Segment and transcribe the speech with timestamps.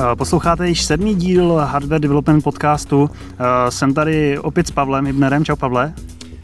[0.00, 3.10] Eh, posloucháte již sedmý díl Hardware Development podcastu.
[3.38, 5.44] Eh, jsem tady opět s Pavlem Hybnerem.
[5.44, 5.94] Čau Pavle.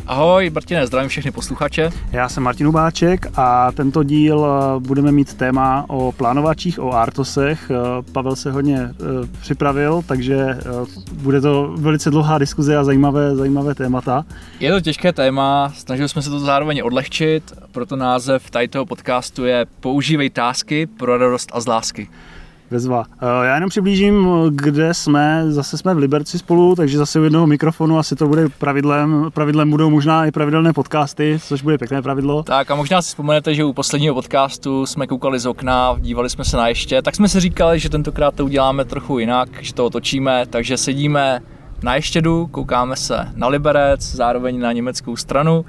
[0.07, 1.91] Ahoj, Martine, zdravím všechny posluchače.
[2.13, 7.71] Já jsem Martin Ubáček a tento díl eh, budeme mít téma o plánovačích, o Artosech.
[8.13, 8.91] Pavel se hodně
[9.41, 10.59] připravil, takže
[11.13, 14.25] bude to velice dlouhá diskuze a zajímavé, zajímavé témata.
[14.61, 19.67] Je to těžké téma, snažili jsme se to zároveň odlehčit, proto název tady podcastu je
[19.81, 22.09] Používej tásky pro radost a z lásky
[22.75, 23.05] bezva.
[23.23, 25.45] Eh, já jenom přiblížím, kde jsme.
[25.49, 29.31] Zase jsme v Liberci spolu, takže zase u jednoho mikrofonu asi to bude pravidlem.
[29.35, 32.43] Pravidlem budou možná i pravidelné podcasty, což bude pěkné pravidlo.
[32.43, 36.45] Tak a možná si vzpomenete, že u posledního podcastu jsme koukali z okna, dívali jsme
[36.45, 39.87] se na ještě, tak jsme si říkali, že tentokrát to uděláme trochu jinak, že to
[39.87, 41.41] otočíme, takže sedíme
[41.83, 45.65] na ještědu, koukáme se na Liberec, zároveň na německou stranu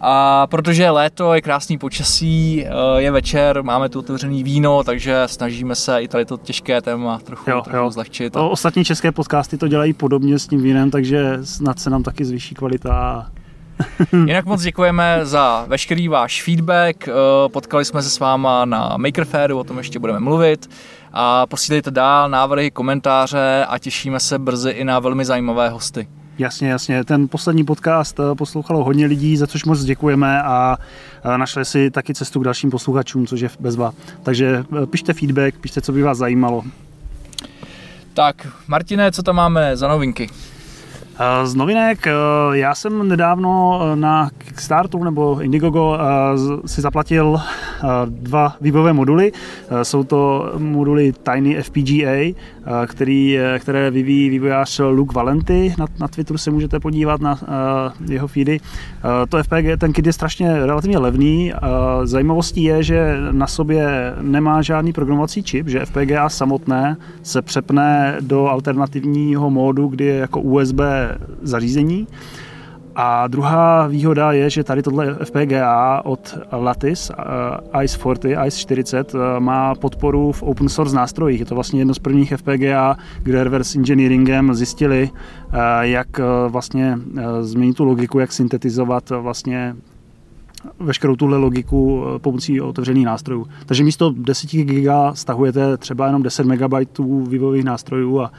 [0.00, 5.22] a protože je léto, je krásný počasí, eh, je večer, máme tu otevřený víno, takže
[5.26, 7.90] snažíme se i tady to těžké téma trochu, jo, trochu jo.
[7.90, 8.36] zlehčit.
[8.36, 12.24] O, ostatní české podcasty to dělají podobně s tím vínem, takže snad se nám taky
[12.24, 13.26] zvýší kvalita.
[14.26, 17.08] Jinak moc děkujeme za veškerý váš feedback.
[17.08, 17.12] Eh,
[17.48, 20.70] potkali jsme se s váma na Maker Fairu, o tom ještě budeme mluvit.
[21.12, 26.08] A posílejte dál návrhy, komentáře a těšíme se brzy i na velmi zajímavé hosty.
[26.38, 27.04] Jasně, jasně.
[27.04, 30.78] Ten poslední podcast eh, poslouchalo hodně lidí, za což moc děkujeme a
[31.24, 33.92] eh, našli si taky cestu k dalším posluchačům, což je bezva.
[34.22, 36.64] Takže eh, pište feedback, pište, co by vás zajímalo.
[38.14, 40.30] Tak, Martine, co tam máme za novinky?
[41.44, 42.06] Z novinek,
[42.52, 45.98] já jsem nedávno na Kickstarteru nebo Indiegogo
[46.66, 47.40] si zaplatil
[48.06, 49.32] dva vývojové moduly.
[49.82, 52.34] Jsou to moduly Tiny FPGA,
[52.86, 55.74] který, které vyvíjí vývojář Luke Valenti.
[55.78, 57.38] Na, na Twitteru se můžete podívat na
[58.08, 58.60] jeho feedy.
[59.28, 61.52] To FPG, ten kit je strašně relativně levný.
[62.04, 68.46] Zajímavostí je, že na sobě nemá žádný programovací čip, že FPGA samotné se přepne do
[68.46, 70.80] alternativního módu, kdy je jako USB
[71.42, 72.06] zařízení.
[73.00, 77.14] A druhá výhoda je, že tady tohle FPGA od Lattice,
[77.72, 81.40] uh, ICE 40, ICE 40, uh, má podporu v open source nástrojích.
[81.40, 86.98] Je to vlastně jedno z prvních FPGA, kde reverse engineeringem zjistili, uh, jak vlastně
[87.40, 89.76] změnit tu logiku, jak syntetizovat vlastně
[90.80, 93.46] veškerou tuhle logiku pomocí otevřených nástrojů.
[93.66, 96.98] Takže místo 10 GB stahujete třeba jenom 10 MB
[97.28, 98.32] vývojových nástrojů a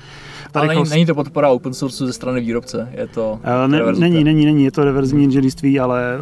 [0.53, 4.23] ale není, není, to podpora open source ze strany výrobce, je to uh, ne, Není,
[4.23, 6.17] není, není, je to reverzní inženýrství, ale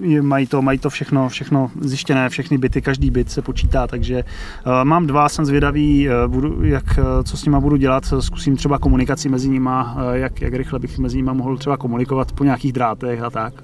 [0.00, 4.24] je, mají, to, mají to všechno, všechno zjištěné, všechny bity, každý bit se počítá, takže
[4.66, 8.56] uh, mám dva, jsem zvědavý, uh, budu, jak, uh, co s nima budu dělat, zkusím
[8.56, 12.44] třeba komunikaci mezi nima, uh, jak, jak rychle bych mezi nima mohl třeba komunikovat po
[12.44, 13.54] nějakých drátech a tak.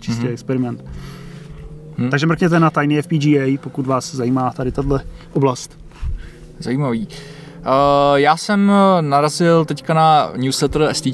[0.00, 0.32] Čistě mm-hmm.
[0.32, 0.84] experiment.
[1.98, 2.10] Hmm.
[2.10, 4.98] Takže mrkněte na Tiny FPGA, pokud vás zajímá tady tato
[5.32, 5.78] oblast.
[6.58, 7.08] Zajímavý.
[7.64, 11.06] Uh, já jsem narazil teďka na newsletter ST,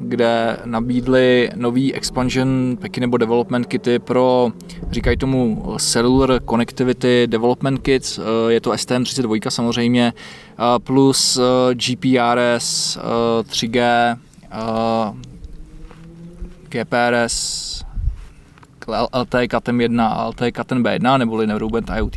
[0.00, 4.52] kde nabídli nový expansion packy nebo development kity pro,
[4.90, 10.12] říkají tomu Cellular Connectivity Development Kits, uh, je to STM32 samozřejmě,
[10.58, 11.40] uh, plus
[11.74, 12.98] GPRS
[13.50, 14.16] 3G,
[16.68, 17.84] GPRS
[18.88, 22.16] LT Catem 1 a LT Catem B1, neboli Neuroband IoT.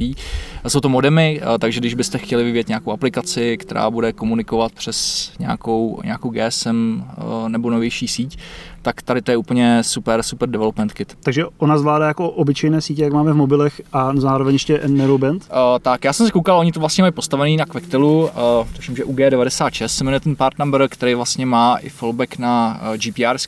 [0.68, 5.32] Jsou to modemy, eh, takže když byste chtěli vyvíjet nějakou aplikaci, která bude komunikovat přes
[5.40, 8.38] nějakou, nějakou GSM eh, nebo novější síť,
[8.82, 11.18] tak tady to je úplně super, super development kit.
[11.24, 15.42] Takže ona zvládá jako obyčejné sítě, jak máme v mobilech a zároveň ještě Neuroband?
[15.42, 18.30] Uh, tak, já jsem si koukal, oni to vlastně mají postavený na Quectelu, uh,
[18.76, 22.98] tuším, že UG96 se jmenuje ten part number, který vlastně má i fallback na uh,
[22.98, 23.48] GPRS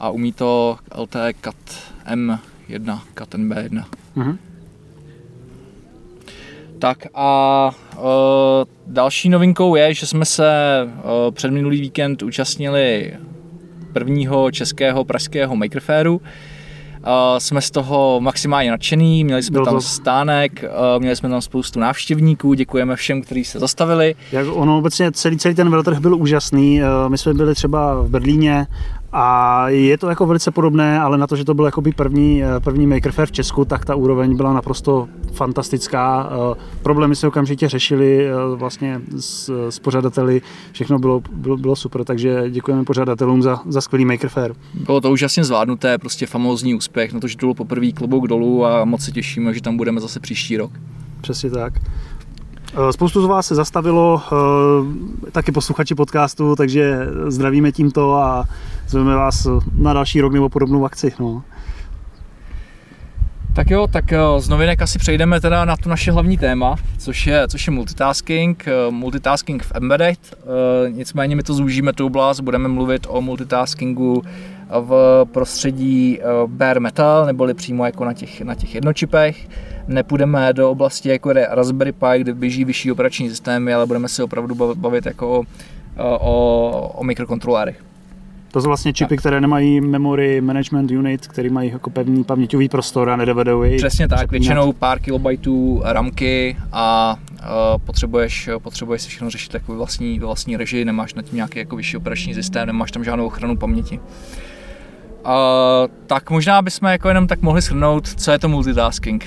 [0.00, 1.56] a umí to LT Cat
[2.06, 3.84] M1, Katen B1.
[4.16, 4.36] Mm-hmm.
[6.78, 8.02] Tak a uh,
[8.86, 10.52] další novinkou je, že jsme se
[10.84, 13.12] uh, před minulý víkend účastnili
[13.92, 16.16] prvního českého pražského Makerfairu.
[16.16, 19.80] Uh, jsme z toho maximálně nadšený, měli jsme Byl tam to...
[19.80, 24.14] stánek, uh, měli jsme tam spoustu návštěvníků, děkujeme všem, kteří se zastavili.
[24.32, 28.08] Jak ono obecně celý, celý ten veletrh byl úžasný, uh, my jsme byli třeba v
[28.08, 28.66] Berlíně
[29.16, 32.60] a je to jako velice podobné, ale na to, že to byl jakoby první, eh,
[32.60, 36.30] první Maker Fair v Česku, tak ta úroveň byla naprosto fantastická.
[36.30, 42.04] Eh, problémy se okamžitě řešili eh, vlastně s, s pořadateli, všechno bylo, bylo, bylo super,
[42.04, 44.54] takže děkujeme pořadatelům za, za skvělý Maker Fair.
[44.74, 48.66] Bylo to úžasně zvládnuté, prostě famózní úspěch, na to, že to bylo poprvé klobouk dolů
[48.66, 50.70] a moc se těšíme, že tam budeme zase příští rok.
[51.20, 51.72] Přesně tak.
[52.76, 56.98] Eh, spoustu z vás se zastavilo, eh, taky posluchači podcastu, takže
[57.28, 58.44] zdravíme tímto a
[58.88, 61.12] zveme vás na další rok nebo podobnou akci.
[61.20, 61.42] No.
[63.54, 67.26] Tak jo, tak eh, z novinek asi přejdeme teda na to naše hlavní téma, což
[67.26, 70.18] je, což je multitasking, multitasking v embedded.
[70.88, 74.22] Nicméně my to zúžíme tu oblast, budeme mluvit o multitaskingu
[74.80, 79.48] v prostředí bare metal, neboli přímo jako na těch, na těch jednočipech.
[79.88, 84.24] Nepůjdeme do oblasti jako je Raspberry Pi, kde běží vyšší operační systémy, ale budeme se
[84.24, 87.84] opravdu bavit jako o, o, o mikrokontrolérech.
[88.52, 89.18] To jsou vlastně čipy, tak.
[89.18, 93.76] které nemají memory management unit, který mají jako pevný paměťový prostor a nedovedou jej.
[93.76, 97.46] Přesně tak, většinou pár kilobajtů ramky a uh,
[97.84, 101.96] potřebuješ, potřebuješ si všechno řešit jako vlastní, vlastní režii, nemáš na tím nějaký jako vyšší
[101.96, 104.00] operační systém, nemáš tam žádnou ochranu paměti.
[105.24, 105.30] Uh,
[106.06, 109.26] tak možná bychom jako jenom tak mohli shrnout, co je to multitasking.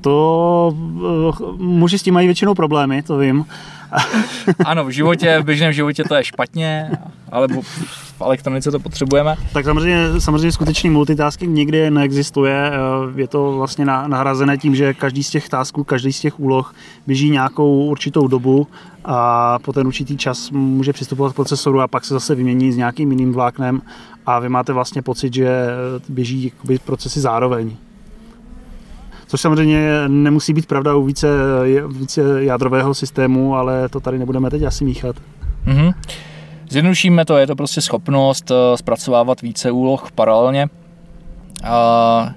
[0.00, 3.44] To uh, muži s tím mají většinou problémy, to vím.
[4.64, 6.90] ano, v životě, v běžném životě to je špatně,
[7.30, 9.36] ale v elektronice to potřebujeme.
[9.52, 12.70] Tak samozřejmě, samozřejmě skutečný multitasking nikdy neexistuje.
[12.72, 16.74] Eh, je to vlastně nahrazené tím, že každý z těch tasků, každý z těch úloh
[17.06, 18.66] běží nějakou určitou dobu
[19.04, 22.76] a po ten určitý čas může přistupovat k procesoru a pak se zase vymění s
[22.76, 23.82] nějakým jiným vláknem
[24.26, 25.66] a vy máte vlastně pocit, že
[26.08, 26.52] běží
[26.84, 27.76] procesy zároveň
[29.32, 31.28] což samozřejmě nemusí být pravda u více,
[31.88, 35.16] více jádrového systému, ale to tady nebudeme teď asi míchat.
[35.66, 35.94] Mm-hmm.
[36.70, 40.68] Zjednodušíme to, je to prostě schopnost eh, zpracovávat více úloh paralelně.
[41.64, 42.34] A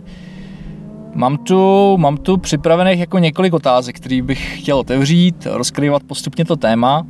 [1.13, 6.56] mám tu, mám tu připravených jako několik otázek, které bych chtěl otevřít, rozkrývat postupně to
[6.56, 7.07] téma.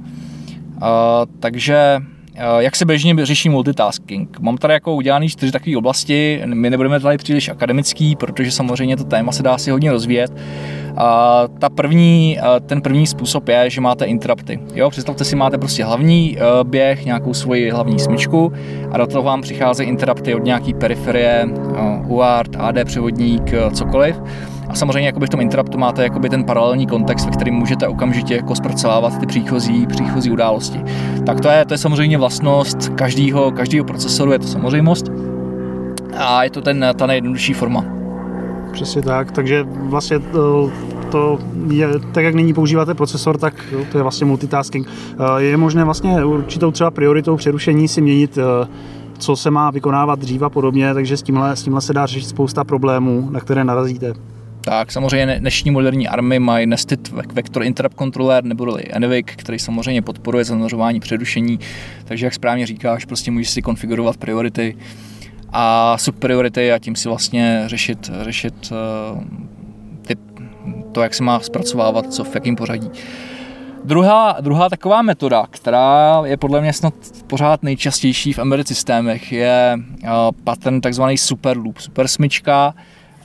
[0.82, 2.00] A, takže
[2.60, 4.40] jak se běžně řeší multitasking?
[4.40, 9.04] Mám tady jako udělaný čtyři takové oblasti, my nebudeme tady příliš akademický, protože samozřejmě to
[9.04, 10.32] téma se dá si hodně rozvíjet.
[10.98, 14.60] A ta první, eh, ten první způsob je, že máte interrupty.
[14.74, 18.54] Jo, představte si, máte prostě hlavní eh, běh, nějakou svoji hlavní smyčku
[18.92, 21.48] a do toho vám přicházejí interrupty od nějaký periferie,
[22.08, 24.16] UART, AD převodník, cokoliv.
[24.76, 28.56] Samozřejmě jakoby v tom interruptu máte jakoby ten paralelní kontext, ve kterém můžete okamžitě jako
[28.56, 30.82] zpracovávat ty příchozí, příchozí události.
[31.26, 35.12] Tak to je, to je samozřejmě vlastnost každého, každého procesoru, je to samozřejmost.
[36.18, 37.86] A je to ten, ta nejjednodušší forma.
[38.72, 40.72] Přesně tak, takže vlastně to,
[41.12, 41.40] to
[41.70, 43.54] je, tak jak nyní používáte procesor, tak
[43.92, 44.88] to je vlastně multitasking.
[44.88, 48.68] Eh, je možné vlastně určitou třeba prioritou přerušení si měnit eh,
[49.18, 52.28] co se má vykonávat dřív a podobně, takže s tímhle, s tímhle se dá řešit
[52.28, 54.35] spousta problémů, na které narazíte.
[54.66, 60.46] Tak samozřejmě dnešní moderní army mají Nested Vector Interrupt Controller nebo NVIC, který samozřejmě podporuje
[60.46, 61.60] zaměřování přerušení,
[62.06, 64.78] takže jak správně říkáš, prostě můžeš si konfigurovat priority
[65.54, 69.24] a subpriority a tím si vlastně řešit, řešit uh,
[70.02, 70.16] ty,
[70.92, 72.90] to, jak se má zpracovávat, co v jakém pořadí.
[73.84, 76.94] Druhá, druhá taková metoda, která je podle mě snad
[77.28, 80.10] pořád nejčastější v embedded systémech, je uh,
[80.44, 82.74] pattern takzvaný super loop, super smyčka,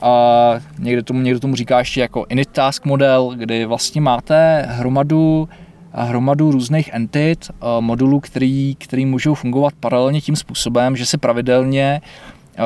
[0.01, 5.49] a někdo tomu, někdo tomu říká ještě jako init task model, kdy vlastně máte hromadu
[5.93, 12.01] hromadu různých entit, modulů, který, který můžou fungovat paralelně tím způsobem, že se pravidelně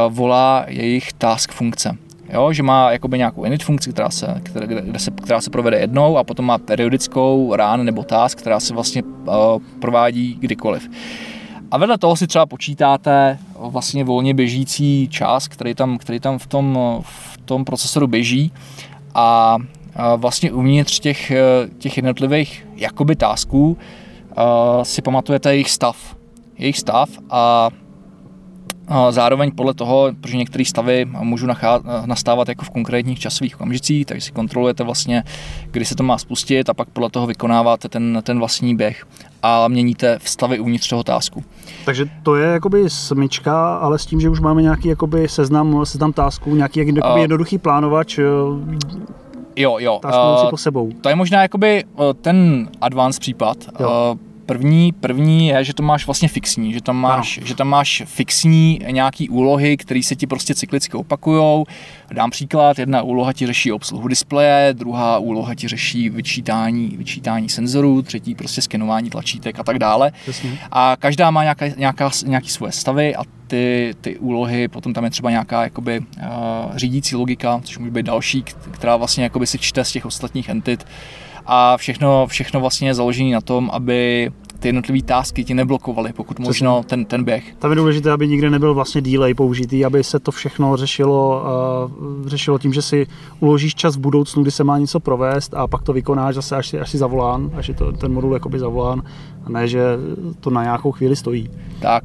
[0.09, 1.97] volá jejich task funkce.
[2.33, 5.79] Jo, že má jakoby nějakou init funkci, která se, která, kde se, která se provede
[5.79, 9.33] jednou a potom má periodickou rán nebo task, která se vlastně uh,
[9.79, 10.89] provádí kdykoliv.
[11.71, 16.47] A vedle toho si třeba počítáte vlastně volně běžící čas, který tam, který tam v,
[16.47, 18.51] tom, v tom procesoru běží
[19.15, 19.57] a
[20.17, 21.31] vlastně uvnitř těch,
[21.77, 23.77] těch jednotlivých jakoby tásků
[24.83, 26.15] si pamatujete jejich stav.
[26.57, 27.69] Jejich stav a
[29.09, 31.47] Zároveň podle toho, protože některé stavy můžou
[32.05, 35.23] nastávat jako v konkrétních časových okamžicích, takže si kontrolujete vlastně,
[35.71, 39.05] kdy se to má spustit a pak podle toho vykonáváte ten, ten vlastní běh
[39.45, 41.43] a měníte stavy uvnitř toho tásku.
[41.85, 46.13] Takže to je jakoby smyčka, ale s tím, že už máme nějaký jakoby seznam, seznam
[46.13, 48.19] tásků, nějaký jakoby uh, jednoduchý plánovač,
[49.57, 49.99] Jo, jo.
[50.05, 50.91] Uh, po sebou.
[51.01, 51.83] To je možná jakoby
[52.21, 53.57] ten advanced případ.
[53.79, 54.11] Jo.
[54.11, 58.03] Uh, První, první je, že to máš vlastně fixní, že tam máš, že tam máš
[58.05, 61.65] fixní nějaký úlohy, které se ti prostě cyklicky opakujou.
[62.13, 68.01] Dám příklad, jedna úloha ti řeší obsluhu displeje, druhá úloha ti řeší vyčítání, vyčítání senzorů,
[68.01, 70.11] třetí prostě skenování tlačítek a tak dále.
[70.27, 70.59] Jasně.
[70.71, 75.09] A každá má nějaká, nějaká, nějaký svoje stavy a ty, ty úlohy, potom tam je
[75.09, 79.85] třeba nějaká jakoby, uh, řídící logika, což může být další, která vlastně jakoby si čte
[79.85, 80.85] z těch ostatních entit
[81.45, 86.39] a všechno, všechno vlastně je založené na tom, aby ty jednotlivé tásky ti neblokovaly, pokud
[86.39, 87.55] možno ten, ten běh.
[87.59, 91.43] Tam je důležité, aby nikde nebyl vlastně delay použitý, aby se to všechno řešilo,
[92.21, 93.07] uh, řešilo tím, že si
[93.39, 96.67] uložíš čas v budoucnu, kdy se má něco provést a pak to vykonáš zase, až
[96.67, 99.01] si, až si zavolán, až je to, ten modul jakoby zavolán
[99.45, 99.81] a ne, že
[100.39, 101.49] to na nějakou chvíli stojí.
[101.79, 102.03] Tak.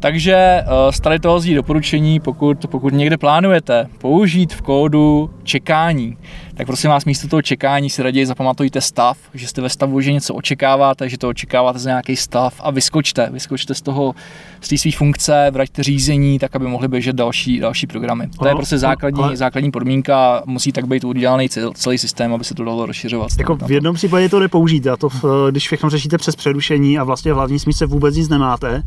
[0.00, 6.16] Takže z tady toho zjí doporučení, pokud, pokud někde plánujete použít v kódu čekání,
[6.60, 10.12] tak prosím vás místo toho čekání si raději zapamatujte stav, že jste ve stavu, že
[10.12, 14.14] něco očekáváte, že to očekáváte za nějaký stav a vyskočte, vyskočte z toho,
[14.60, 18.28] z té své funkce, vraťte řízení, tak aby mohly běžet další, další programy.
[18.38, 19.36] To je prostě základní, ale...
[19.36, 23.28] základní podmínka, musí tak být udělaný celý systém, aby se to dalo rozšiřovat.
[23.38, 25.08] Jako v jednom případě to jde použít, a to
[25.50, 28.82] když všechno řešíte přes přerušení a vlastně hlavní smíse vůbec nic nemáte,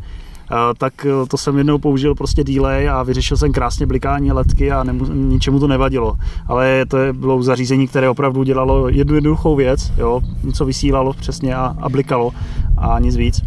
[0.78, 4.84] tak eh, to jsem jednou použil prostě delay a vyřešil jsem krásně blikání letky a
[4.84, 6.16] nemu, ničemu to nevadilo.
[6.46, 11.54] Ale to je, bylo zařízení, které opravdu dělalo jednu jednoduchou věc, jo, něco vysílalo přesně
[11.54, 12.30] a, a blikalo
[12.78, 13.40] a nic víc.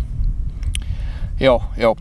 [1.39, 1.93] Jo, jo.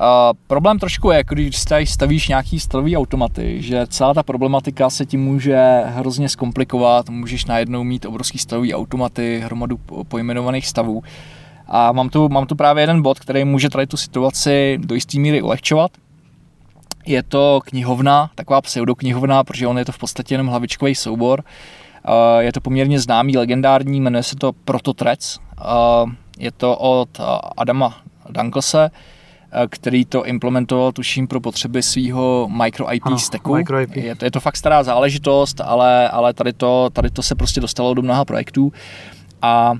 [0.00, 0.08] Uh,
[0.46, 5.20] problém trošku je, když tady stavíš nějaký strojový automaty, že celá ta problematika se tím
[5.24, 9.76] může hrozně zkomplikovat, můžeš najednou mít obrovský strojový automaty, hromadu
[10.08, 11.02] pojmenovaných stavů.
[11.74, 15.18] A mám tu, mám tu právě jeden bod, který může tady tu situaci do jisté
[15.18, 15.90] míry ulehčovat.
[17.06, 21.44] Je to knihovna, taková pseudoknihovna, protože on je to v podstatě jenom hlavičkový soubor.
[22.38, 25.38] Je to poměrně známý, legendární, jmenuje se to Prototrec.
[26.38, 27.08] Je to od
[27.56, 27.96] Adama
[28.30, 28.90] Danklese,
[29.68, 33.54] který to implementoval, tuším, pro potřeby svého micro IP ano, stacku.
[33.54, 33.96] Micro IP.
[33.96, 37.60] Je, to, je to fakt stará záležitost, ale, ale tady, to, tady to se prostě
[37.60, 38.72] dostalo do mnoha projektů.
[39.42, 39.74] A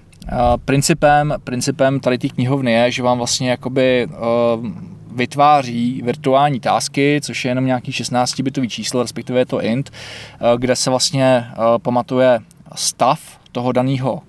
[0.64, 4.68] Principem, principem tady té knihovny je, že vám vlastně jakoby uh,
[5.16, 10.76] vytváří virtuální tásky, což je jenom nějaký 16-bitový číslo, respektive je to int, uh, kde
[10.76, 12.38] se vlastně uh, pamatuje
[12.74, 13.20] stav
[13.52, 14.22] toho daného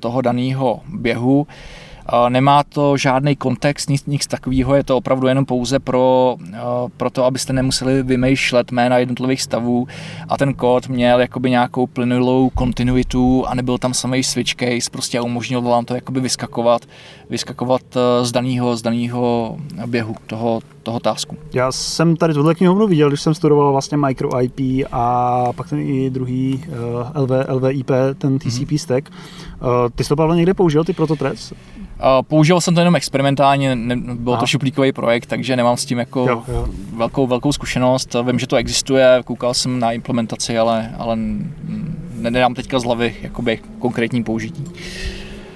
[0.00, 1.46] toho daného běhu,
[2.28, 6.36] Nemá to žádný kontext, nic, nic takového, je to opravdu jenom pouze pro,
[6.96, 9.86] pro to, abyste nemuseli vymýšlet jména jednotlivých stavů.
[10.28, 15.18] A ten kód měl jakoby nějakou plynulou kontinuitu a nebyl tam samý switch case prostě
[15.18, 16.82] a umožnil vám to jakoby vyskakovat,
[17.30, 17.82] vyskakovat
[18.22, 19.56] z daného z daného
[19.86, 21.36] běhu toho, toho tásku.
[21.54, 25.78] Já jsem tady tuhle knihovnu viděl, když jsem studoval vlastně micro IP a pak ten
[25.80, 28.78] i druhý uh, LV, LVIP, ten TCP mm-hmm.
[28.78, 29.10] stack.
[29.10, 31.52] Uh, ty jsi to, Pavel, někde použil, ty prototrec?
[32.22, 36.26] Použil jsem to jenom experimentálně, ne, byl to šuplíkový projekt, takže nemám s tím jako
[36.28, 36.66] jo, jo.
[36.96, 38.16] Velkou, velkou zkušenost.
[38.26, 41.18] Vím, že to existuje, koukal jsem na implementaci, ale, ale
[42.12, 44.64] nedám teďka z hlavy jakoby konkrétní použití.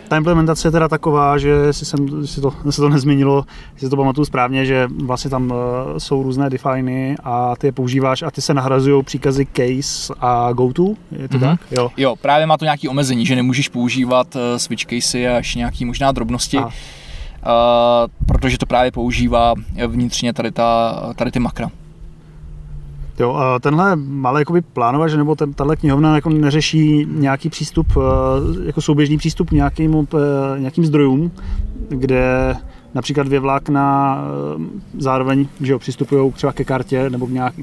[0.09, 3.45] Ta implementace je teda taková, že si, jsem, si to, se to nezměnilo,
[3.77, 5.57] si to pamatuju správně, že vlastně tam uh,
[5.99, 10.95] jsou různé definy a ty je používáš a ty se nahrazují příkazy case a goto,
[11.13, 11.41] je to mm-hmm.
[11.41, 11.61] tak?
[11.71, 11.91] Jo.
[11.97, 16.13] jo, právě má to nějaké omezení, že nemůžeš používat uh, switch casey až nějaký možná
[16.13, 16.59] drobnosti.
[16.59, 16.73] Uh,
[18.27, 19.55] protože to právě používá
[19.87, 21.71] vnitřně tady, ta, tady ty makra.
[23.19, 28.81] Jo, tenhle malý jakoby plánovač, nebo ten, tahle knihovna jako neřeší nějaký přístup, eh, jako
[28.81, 31.31] souběžný přístup nějakým, eh, nějakým zdrojům,
[31.89, 32.57] kde
[32.95, 34.63] například dvě vlákna eh,
[34.99, 37.55] zároveň že jo, přistupují třeba ke kartě nebo k nějak,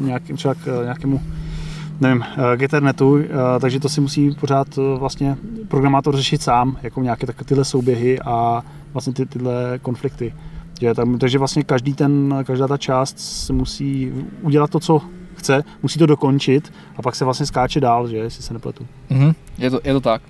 [0.00, 1.20] nějak, třeba k nějakému
[2.00, 2.24] nevím,
[2.56, 3.18] k internetu,
[3.60, 4.66] takže to si musí pořád
[4.98, 5.36] vlastně
[5.68, 10.34] programátor řešit sám, jako nějaké tyhle souběhy a vlastně ty, tyhle konflikty.
[10.80, 14.12] Je tam, takže vlastně každý ten, každá ta část se musí
[14.42, 15.00] udělat to, co
[15.34, 18.86] chce, musí to dokončit a pak se vlastně skáče dál, že, jestli se nepletu.
[19.10, 20.22] Mm-hmm, je, to, je to tak.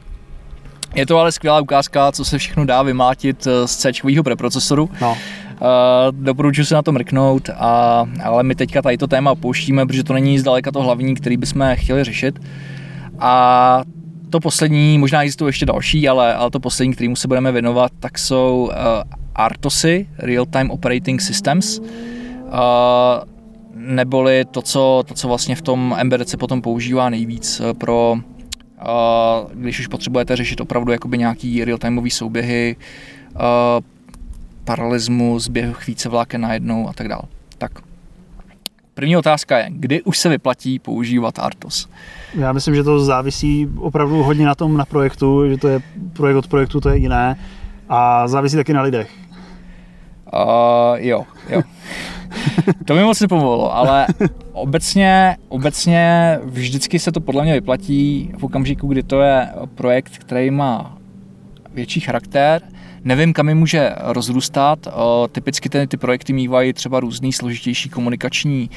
[0.95, 3.93] Je to ale skvělá ukázka, co se všechno dá vymátit eh, z C
[4.25, 4.91] preprocesoru.
[5.01, 5.17] No.
[5.55, 5.69] Uh,
[6.11, 10.13] doporučuji se na to mrknout, a, ale my teďka tady to téma pouštíme, protože to
[10.13, 12.41] není zdaleka to hlavní, který bychom chtěli řešit.
[13.19, 13.83] A
[14.35, 18.19] to poslední, možná existují ještě další, ale, ale to poslední, kterému se budeme věnovat, tak
[18.19, 18.71] jsou
[19.39, 21.85] uh, RTOSy, Real Time Operating Systems, uh,
[23.75, 29.53] neboli to co, to, co vlastně v tom se potom používá nejvíc eh, pro, uh,
[29.55, 32.77] když už potřebujete řešit opravdu jakoby nějaký real-timeový souběhy,
[33.35, 33.41] uh,
[34.65, 37.23] paralelismus, běh více vláken najednou a tak dále.
[38.95, 41.89] První otázka je, kdy už se vyplatí používat Artos?
[42.35, 45.81] Já myslím, že to závisí opravdu hodně na tom na projektu, že to je
[46.13, 47.37] projekt od projektu, to je jiné
[47.89, 49.11] a závisí taky na lidech.
[50.35, 51.63] Uh, jo, jo.
[52.85, 54.07] to mi moc nepomohlo, ale
[54.53, 60.51] obecně, obecně vždycky se to podle mě vyplatí v okamžiku, kdy to je projekt, který
[60.51, 60.99] má
[61.75, 62.63] větší charakter,
[63.05, 64.79] nevím, kam je může rozrůstat.
[65.33, 68.71] Typicky ty, ty projekty mývají třeba různý složitější komunikační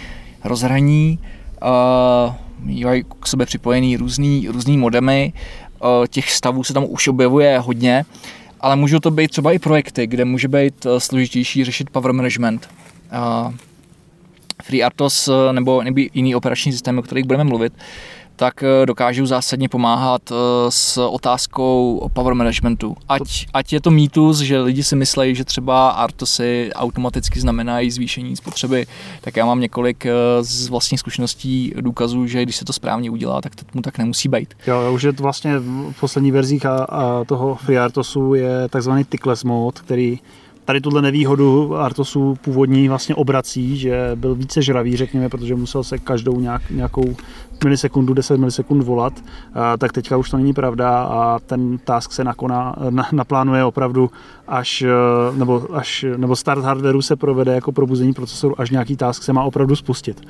[0.44, 1.20] rozhraní,
[2.60, 5.34] mývají k sobě připojený různý, různý modemy,
[6.10, 8.06] těch stavů se tam už objevuje hodně
[8.60, 12.70] ale můžou to být třeba i projekty, kde může být eh, složitější řešit power management.
[14.64, 17.74] FreeRTOS eh, nebo, nebo jiný operační systém, o kterých budeme mluvit,
[18.38, 20.36] tak eh, dokážou zásadně pomáhat eh,
[20.70, 22.96] s otázkou power managementu.
[23.10, 28.36] Ať, ať je to mýtus, že lidi si myslí, že třeba Artosy automaticky znamenají zvýšení
[28.36, 28.88] spotřeby,
[29.22, 33.42] tak já mám několik eh, z vlastních zkušeností důkazů, že když se to správně udělá,
[33.42, 34.54] tak to mu tak nemusí být.
[34.68, 39.44] Jo, už je to vlastně v posledních verzích a, a toho FreeRTOSu je takzvaný tickless
[39.44, 40.20] mode, který
[40.68, 45.98] tady tuhle nevýhodu Artosu původní vlastně obrací, že byl více žravý, řekněme, protože musel se
[45.98, 47.16] každou nějak, nějakou
[47.64, 49.14] milisekundu, 10 milisekund volat,
[49.78, 54.10] tak teďka už to není pravda a ten task se nakona, na, naplánuje opravdu
[54.48, 54.84] až,
[55.36, 59.44] nebo, až, nebo start hardwareu se provede jako probuzení procesoru, až nějaký task se má
[59.44, 60.22] opravdu spustit.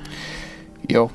[0.88, 1.10] Jo,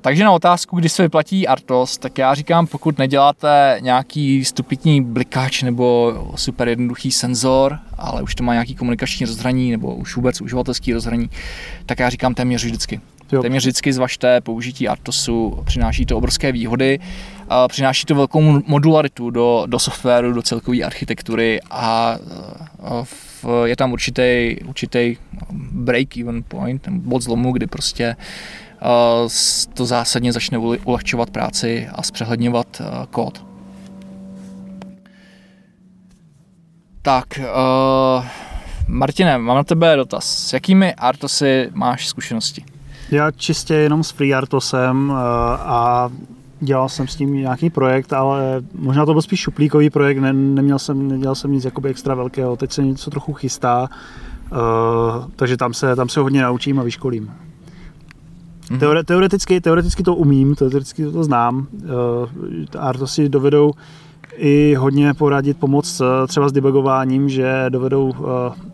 [0.00, 5.62] takže na otázku, kdy se vyplatí Artos, tak já říkám, pokud neděláte nějaký stupitní blikáč
[5.62, 10.92] nebo super jednoduchý senzor, ale už to má nějaký komunikační rozhraní nebo už vůbec uživatelský
[10.92, 11.30] rozhraní,
[11.86, 13.00] tak já říkám téměř vždycky.
[13.32, 13.42] Jo.
[13.42, 19.64] Téměř vždycky zvažte použití Artosu, přináší to obrovské výhody, uh, přináší to velkou modularitu do,
[19.66, 22.18] do softwaru, do celkové architektury a
[22.78, 23.06] uh,
[23.64, 25.16] je tam určitý, určitý
[25.72, 28.16] break-even point, bod zlomu, kdy prostě
[29.74, 33.44] to zásadně začne ulehčovat práci a zpřehledňovat eh, kód.
[37.02, 38.24] Tak, uh,
[38.88, 40.24] Martine, mám na tebe dotaz.
[40.24, 42.64] S jakými Artosy máš zkušenosti?
[43.10, 45.16] Já čistě jenom s FreeArtosem uh,
[45.60, 46.10] a
[46.60, 50.78] dělal jsem s tím nějaký projekt, ale možná to byl spíš šuplíkový projekt, ne, neměl
[50.78, 53.88] jsem, nedělal jsem nic jakoby extra velkého, teď se něco trochu chystá,
[54.52, 54.58] uh,
[55.36, 57.30] takže tam se, tam se hodně naučím a vyškolím.
[58.64, 58.78] Mm-hmm.
[58.78, 61.66] Teore, teoreticky, teoreticky to umím, teoreticky to znám.
[62.74, 63.72] Uh, to si dovedou
[64.36, 68.26] i hodně poradit, pomoct uh, třeba s debugováním, že dovedou uh,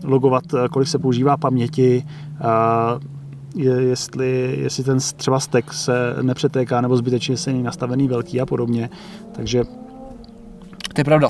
[0.04, 2.06] logovat, kolik se používá paměti,
[3.54, 8.46] je, jestli, jestli ten třeba stack se nepřetéká nebo zbytečně se není nastavený velký a
[8.46, 8.90] podobně.
[9.32, 9.64] Takže
[10.94, 11.28] to je pravda,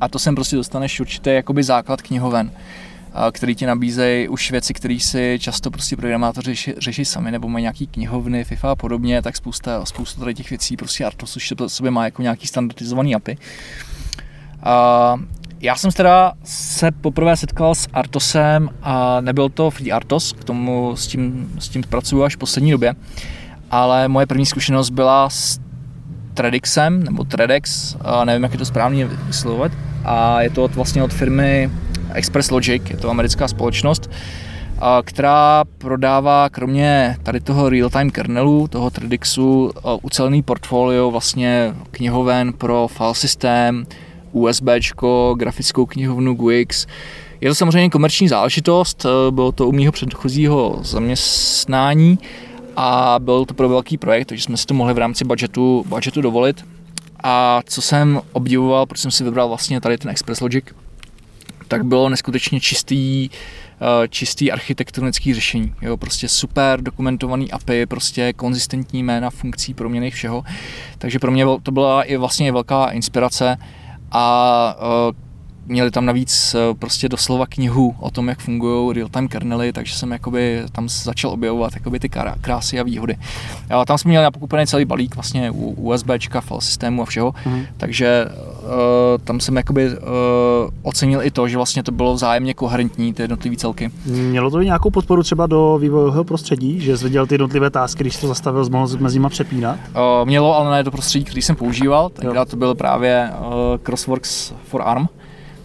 [0.00, 2.50] a to sem prostě dostaneš určitý jakoby základ knihoven
[3.32, 7.62] který ti nabízejí už věci, které si často prostě programátoři řeší, řeší sami, nebo mají
[7.62, 11.90] nějaký knihovny, FIFA a podobně, tak spousta, spousta tady těch věcí prostě Artos už sobě
[11.90, 13.36] má jako nějaký standardizovaný API.
[14.62, 15.16] A
[15.60, 20.96] já jsem teda se poprvé setkal s Artosem a nebyl to Free Artos, k tomu
[20.96, 22.94] s tím, s tím pracuju až v poslední době,
[23.70, 25.60] ale moje první zkušenost byla s
[26.34, 29.72] Tredixem, nebo Tredex, nevím, jak je to správně vyslovovat,
[30.04, 31.70] a je to vlastně od firmy
[32.14, 34.10] Express Logic, je to americká společnost,
[35.04, 39.72] která prodává kromě tady toho real-time kernelu, toho Tradixu,
[40.02, 43.86] ucelený portfolio vlastně knihoven pro file systém,
[44.32, 44.64] USB,
[45.36, 46.86] grafickou knihovnu GUIX.
[47.40, 52.18] Je to samozřejmě komerční záležitost, bylo to u mého předchozího zaměstnání
[52.76, 56.20] a byl to pro velký projekt, takže jsme si to mohli v rámci budgetu, budgetu
[56.20, 56.64] dovolit.
[57.24, 60.64] A co jsem obdivoval, proč jsem si vybral vlastně tady ten Express Logic,
[61.72, 65.74] tak bylo neskutečně čistý, eh, čistý architektonický řešení.
[65.82, 70.44] Jo, prostě super dokumentovaný API, prostě konzistentní jména funkcí, proměny všeho.
[70.98, 73.56] Takže pro mě to byla i vlastně velká inspirace
[74.10, 75.31] a eh,
[75.66, 80.10] měli tam navíc eh, prostě doslova knihu o tom, jak fungují real-time kernely, takže jsem
[80.10, 82.08] jakoby tam začal objevovat jakoby ty
[82.40, 83.16] krásy a výhody.
[83.70, 87.62] A tam jsme měli napokupený celý balík vlastně USB, file systému a všeho, mm.
[87.76, 89.96] takže uh, tam jsem jakoby uh,
[90.82, 93.90] ocenil i to, že vlastně to bylo vzájemně koherentní, ty jednotlivé celky.
[94.06, 98.16] Mělo to i nějakou podporu třeba do vývojového prostředí, že zvěděl ty jednotlivé tásky, když
[98.16, 99.78] to zastavil, mohl mezi nimi přepínat?
[99.88, 104.52] Uh, mělo, ale ne do prostředí, který jsem používal, tenkrát to byl právě uh, Crossworks
[104.68, 105.08] for ARM,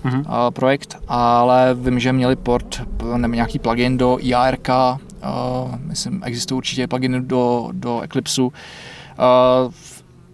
[0.06, 0.52] uh-huh.
[0.52, 2.82] projekt, ale vím, že měli port
[3.18, 8.48] nebo nějaký plugin do IARK, uh, myslím, existují určitě pluginy do, do Eclipseu.
[8.48, 8.54] Uh,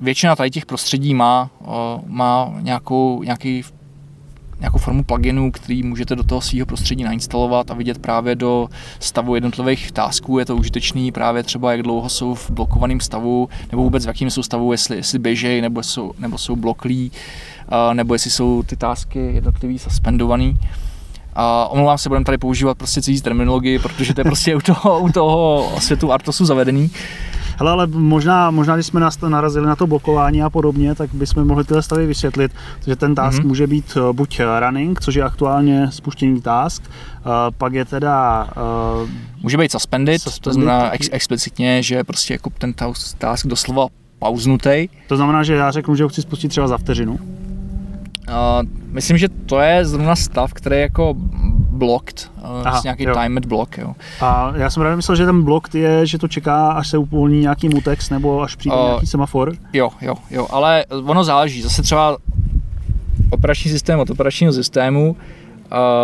[0.02, 1.68] většina tady těch prostředí má, uh,
[2.08, 3.64] má nějakou, nějaký
[4.60, 9.36] nějakou formu pluginů, který můžete do toho svého prostředí nainstalovat a vidět právě do stavu
[9.36, 10.40] jednotlivých tasků.
[10.40, 14.30] Je to užitečný právě třeba, jak dlouho jsou v blokovaném stavu, nebo vůbec v jakém
[14.30, 17.12] jsou stavu, jestli, jestli běžejí, nebo jsou, nebo jsou bloklí,
[17.94, 20.58] nebo jestli jsou ty tásky jednotlivý suspendovaný.
[21.36, 25.00] A omlouvám se, budeme tady používat prostě cizí terminologii, protože to je prostě u toho,
[25.00, 26.92] u toho světu Artosu zavedený.
[27.58, 31.64] Hele, ale možná, možná, když jsme narazili na to blokování a podobně, tak bychom mohli
[31.64, 32.52] tyhle stavy vysvětlit,
[32.88, 33.48] že ten task mm-hmm.
[33.48, 38.48] může být eh, buď running, což je aktuálně spuštěný task, uh, pak je teda...
[39.04, 39.10] Uh,
[39.42, 42.74] může být suspended, suspended, to znamená ex- explicitně, že prostě jako ten
[43.18, 43.88] task doslova
[44.20, 44.88] pauznutý.
[45.08, 47.20] To znamená, že já řeknu, že ho chci spustit třeba za vteřinu.
[48.28, 51.14] Uh, myslím, že to je zrovna stav, který jako
[51.70, 52.32] blocked,
[52.64, 53.16] Aha, nějaký jo.
[53.22, 53.78] timed block.
[53.78, 53.96] Jo.
[54.22, 57.40] A já jsem právě myslel, že ten blocked je, že to čeká, až se uvolní
[57.40, 59.54] nějaký mutex nebo až přijde uh, nějaký semafor.
[59.74, 61.62] Jo, jo, jo, ale ono záleží.
[61.62, 62.18] Zase třeba
[63.30, 65.16] operační systém od operačního systému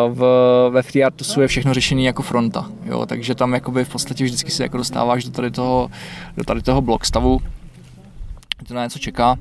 [0.09, 0.23] v,
[0.69, 4.63] ve FreeRTOSu je všechno řešené jako fronta, jo, takže tam jakoby v podstatě vždycky se
[4.63, 5.89] jako dostáváš do tady toho,
[6.37, 7.41] do tady toho block stavu,
[8.67, 9.35] to na něco čeká,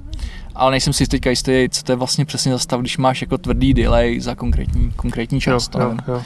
[0.55, 3.39] ale nejsem si teďka jistý, co to je vlastně přesně za stav, když máš jako
[3.39, 5.75] tvrdý delay za konkrétní, konkrétní část.
[5.75, 6.23] Jo, jo, jo.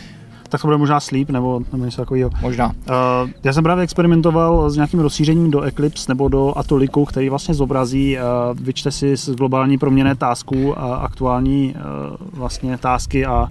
[0.48, 2.30] Tak to bude možná sleep nebo, nebo něco takového.
[2.40, 2.66] Možná.
[2.66, 7.54] Uh, já jsem právě experimentoval s nějakým rozšířením do Eclipse nebo do Atoliku, který vlastně
[7.54, 13.48] zobrazí, uh, vyčte si z globální proměny tasků a aktuální uh, vlastně tásky a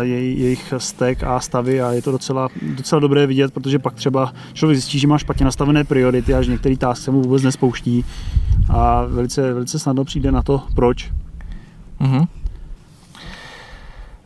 [0.00, 4.32] jej, jejich stek a stavy a je to docela, docela dobré vidět, protože pak třeba
[4.52, 8.04] člověk zjistí, že má špatně nastavené priority a že některý task se mu vůbec nespouští
[8.68, 11.10] a velice, velice snadno přijde na to, proč.
[12.00, 12.26] Mm-hmm.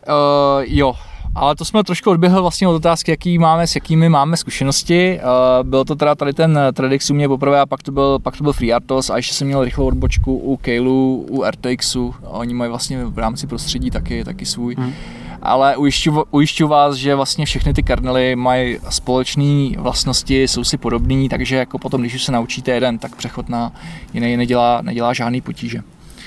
[0.07, 0.93] Uh, jo,
[1.35, 5.19] ale to jsme trošku odběhli vlastně od otázky, jaký máme, s jakými máme zkušenosti.
[5.23, 8.37] Uh, byl to teda tady ten Tradix u mě poprvé a pak to byl, pak
[8.37, 12.15] to byl FreeRTOS a ještě jsem měl rychlou odbočku u Kailu, u RTXu.
[12.23, 14.75] Oni mají vlastně v rámci prostředí taky, taky svůj.
[14.75, 14.93] Hmm
[15.41, 21.29] ale ujišťu, ujišťu vás, že vlastně všechny ty kernely mají společné vlastnosti, jsou si podobné,
[21.29, 23.71] takže jako potom, když už se naučíte jeden, tak přechod na
[24.13, 25.81] jiný nedělá, nedělá žádný potíže.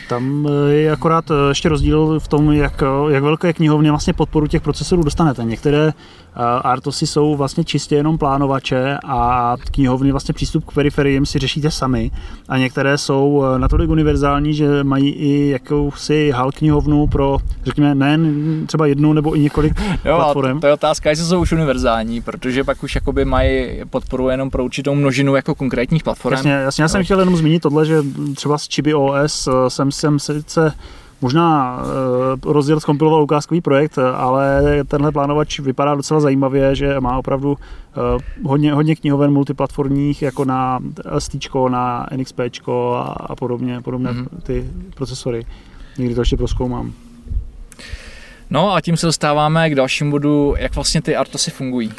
[0.09, 4.12] Tam eh, je akorát eh, ještě rozdíl v tom, jak, eh, jak velké knihovny vlastně
[4.12, 5.44] podporu těch procesorů dostanete.
[5.44, 5.92] Některé
[6.62, 12.11] Artosy jsou vlastně čistě jenom plánovače a knihovny vlastně přístup k periferiím si řešíte sami
[12.49, 18.87] a některé jsou natolik univerzální, že mají i jakousi HAL knihovnu pro, řekněme, nejen třeba
[18.87, 19.73] jednu nebo i několik
[20.05, 20.61] jo, platform.
[20.61, 24.64] To je otázka, jestli jsou už univerzální, protože pak už jakoby mají podporu jenom pro
[24.64, 26.35] určitou množinu jako konkrétních platform.
[26.35, 27.99] Jasně, jasně já jsem chtěl jenom zmínit tohle, že
[28.35, 30.73] třeba s Chibi OS jsem jsem sice
[31.23, 31.77] možná
[32.45, 38.49] uh, rozděl zkompiloval ukázkový projekt, ale tenhle plánovač vypadá docela zajímavě, že má opravdu uh,
[38.51, 40.81] hodně, hodně knihoven multiplatformních, jako na
[41.19, 41.37] ST,
[41.69, 42.41] na NXP
[42.97, 44.41] a, a podobně, podobné mm-hmm.
[44.43, 45.47] ty procesory.
[45.99, 46.93] Někdy to ještě proskoumám.
[48.51, 51.93] No a tím se dostáváme k dalšímu bodu, jak vlastně ty Artosy fungují.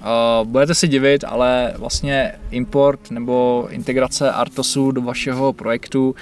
[0.00, 6.14] Uh, budete si divit, ale vlastně import nebo integrace Artosu do vašeho projektu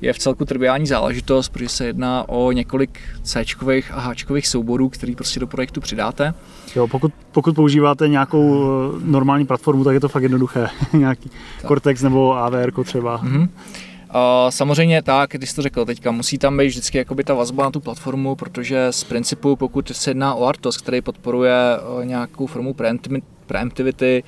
[0.00, 3.44] je v celku triviální záležitost, protože se jedná o několik C
[3.90, 6.34] a H souborů, který prostě do projektu přidáte.
[6.76, 10.68] Jo, pokud, pokud používáte nějakou eh, normální platformu, tak je to fakt jednoduché.
[10.92, 11.68] Nějaký tak.
[11.68, 13.22] Cortex nebo AVR třeba.
[13.22, 13.48] Mm-hmm.
[14.14, 17.64] Uh, samozřejmě tak, když jsi to řekl teďka, musí tam být vždycky jakoby ta vazba
[17.64, 21.54] na tu platformu, protože z principu, pokud se jedná o Artos, který podporuje
[21.98, 22.74] uh, nějakou formu
[23.46, 24.22] preemptivity,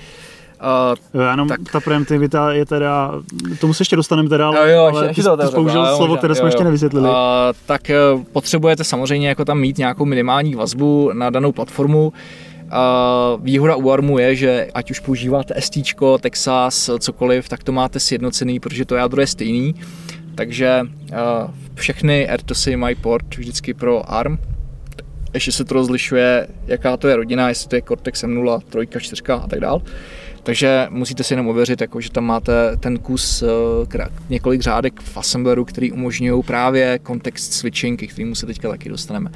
[0.62, 1.60] Uh, jo, jenom tak...
[1.72, 3.12] ta preemptivita je teda,
[3.60, 6.34] tomu se ještě dostaneme teda, ale, jo, ale ještě, ty, použil jo, slovo, které jo,
[6.34, 6.48] jsme jo.
[6.48, 7.08] ještě nevysvětlili.
[7.08, 7.14] Uh,
[7.66, 7.82] tak
[8.14, 12.12] uh, potřebujete samozřejmě jako tam mít nějakou minimální vazbu na danou platformu,
[13.40, 15.78] výhoda u ARMu je, že ať už používáte ST,
[16.20, 19.74] Texas, cokoliv, tak to máte sjednocený, protože to jádro je stejný.
[20.34, 20.80] Takže
[21.74, 24.38] všechny RTOSy mají port vždycky pro ARM.
[25.34, 29.22] Ještě se to rozlišuje, jaká to je rodina, jestli to je Cortex M0, 3, 4
[29.32, 29.80] a tak dále.
[30.42, 33.48] Takže musíte si jenom ověřit, jako, že tam máte ten kus uh,
[34.28, 39.30] několik řádek v assembleru, který umožňují právě kontext switching, k kterému se teďka taky dostaneme.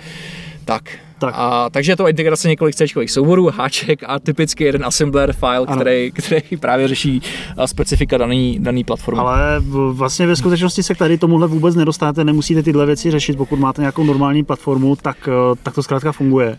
[0.64, 0.82] Tak,
[1.18, 1.34] tak.
[1.38, 6.10] A, takže je to integrace několik C souborů, háček a typicky jeden assembler file, který,
[6.10, 7.22] který právě řeší
[7.66, 9.20] specifika daný, daný platformy.
[9.20, 9.60] Ale
[9.92, 13.82] vlastně ve skutečnosti se k tady tomuhle vůbec nedostanete, nemusíte tyhle věci řešit, pokud máte
[13.82, 16.58] nějakou normální platformu, tak, eh, tak to zkrátka funguje.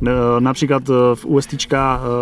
[0.38, 1.78] Například eh, v UST eh,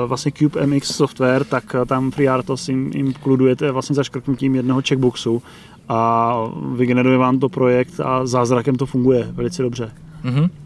[0.06, 5.42] vlastně Cube MX software, tak tam FreeRTOS jim, jim kludujete vlastně zaškrtnutím jednoho checkboxu
[5.88, 6.34] a
[6.74, 9.92] vygeneruje vám to projekt a zázrakem to funguje velice dobře.
[10.24, 10.63] Mm-hmm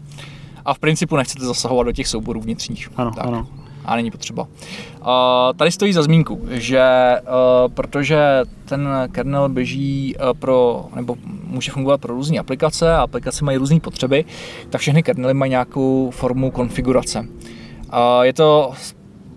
[0.69, 2.89] a v principu nechcete zasahovat do těch souborů vnitřních.
[2.95, 3.25] Ano, tak.
[3.25, 3.47] ano.
[3.85, 4.43] A není potřeba.
[4.43, 5.07] Uh,
[5.55, 6.81] tady stojí za zmínku, že
[7.21, 8.19] uh, protože
[8.65, 13.79] ten kernel běží uh, pro, nebo může fungovat pro různé aplikace a aplikace mají různé
[13.79, 14.25] potřeby,
[14.69, 17.19] tak všechny kernely mají nějakou formu konfigurace.
[17.19, 18.71] Uh, je to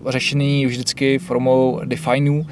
[0.07, 2.45] řešený vždycky formou defineů,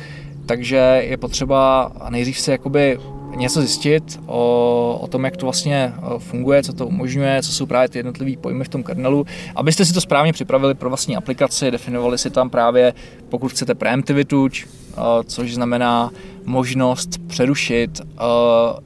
[0.46, 3.00] takže je potřeba nejdřív se jakoby
[3.36, 7.66] něco zjistit o, o tom, jak to vlastně eh, funguje, co to umožňuje, co jsou
[7.66, 11.72] právě ty jednotlivé pojmy v tom kernelu, abyste si to správně připravili pro vlastní aplikaci,
[11.72, 12.94] definovali si tam právě,
[13.30, 16.12] pokud chcete preemptivitu, eh, což znamená
[16.46, 18.24] možnost přerušit eh,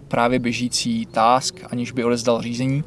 [0.07, 2.83] právě běžící task, aniž by odezdal řízení.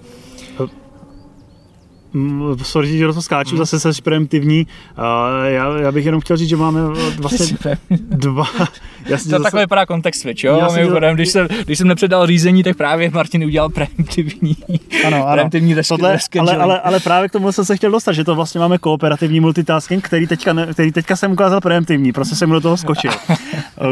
[2.12, 3.59] Mm, sorry, že do toho skáču, hmm.
[3.59, 4.66] zase jsi preemptivní.
[4.99, 5.05] Uh,
[5.47, 6.81] já, já, bych jenom chtěl říct, že máme
[7.18, 7.57] vlastně
[7.90, 8.44] dva.
[9.07, 9.42] Jasně, to zase...
[9.42, 10.59] takhle vypadá kontext switch, jo?
[10.59, 14.57] Já Mimochodem, když, jsem, když jsem nepředal řízení, tak právě Martin udělal preemptivní,
[15.07, 15.33] ano, ano.
[15.33, 18.61] preemptivní Tohle, ale, ale, ale, právě k tomu jsem se chtěl dostat, že to vlastně
[18.61, 22.77] máme kooperativní multitasking, který teďka, ne, který teďka jsem ukázal preemptivní, prostě jsem do toho
[22.77, 23.11] skočil.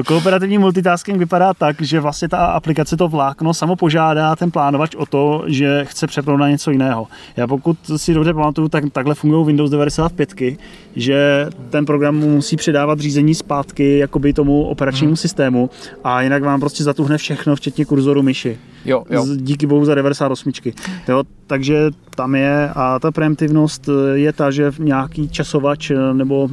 [0.07, 5.07] kooperativní multitasking vypadá tak, že vlastně ta aplikace to vlákno samo požádá ten plánovač o
[5.07, 7.07] to, že chce přepnout na něco jiného.
[7.37, 10.35] Já pokud si dobře pamatuju, tak takhle fungují Windows 95,
[10.97, 15.16] že ten program musí předávat řízení zpátky jakoby tomu operačnímu hmm.
[15.16, 15.71] systému
[16.05, 18.59] a jinak vám prostě zatuhne všechno, včetně kurzoru myši.
[18.85, 19.27] Jo, jo.
[19.37, 20.53] Díky bohu za 98.
[21.09, 26.49] Jo, takže tam je a ta preemptivnost je ta, že v nějaký časovač nebo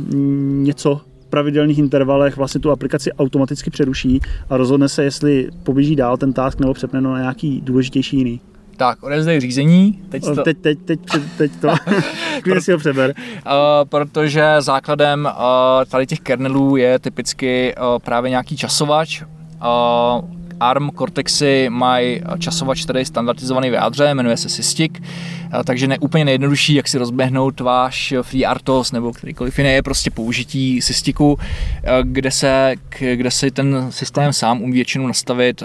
[0.50, 6.34] něco pravidelných intervalech vlastně tu aplikaci automaticky přeruší a rozhodne se, jestli poběží dál ten
[6.34, 8.42] task nebo přepne na nějaký důležitější jiný.
[8.78, 10.00] Tak, odezdej řízení.
[10.10, 10.44] Teď, to...
[10.44, 11.00] teď, teď, teď,
[11.38, 11.68] teď to,
[12.44, 13.14] klidně si ho přeber.
[13.18, 13.52] Uh,
[13.90, 19.22] protože základem uh, tady těch kernelů je typicky uh, právě nějaký časovač.
[19.22, 24.92] Uh, ARM Cortexy mají časovač, který je standardizovaný v jádře, jmenuje se Systic,
[25.66, 30.82] takže ne úplně nejjednodušší, jak si rozběhnout váš FreeRTOS nebo kterýkoliv jiný, je prostě použití
[30.82, 31.40] Systiku,
[32.04, 32.76] kde se,
[33.16, 35.64] kde se ten systém sám umí většinou nastavit,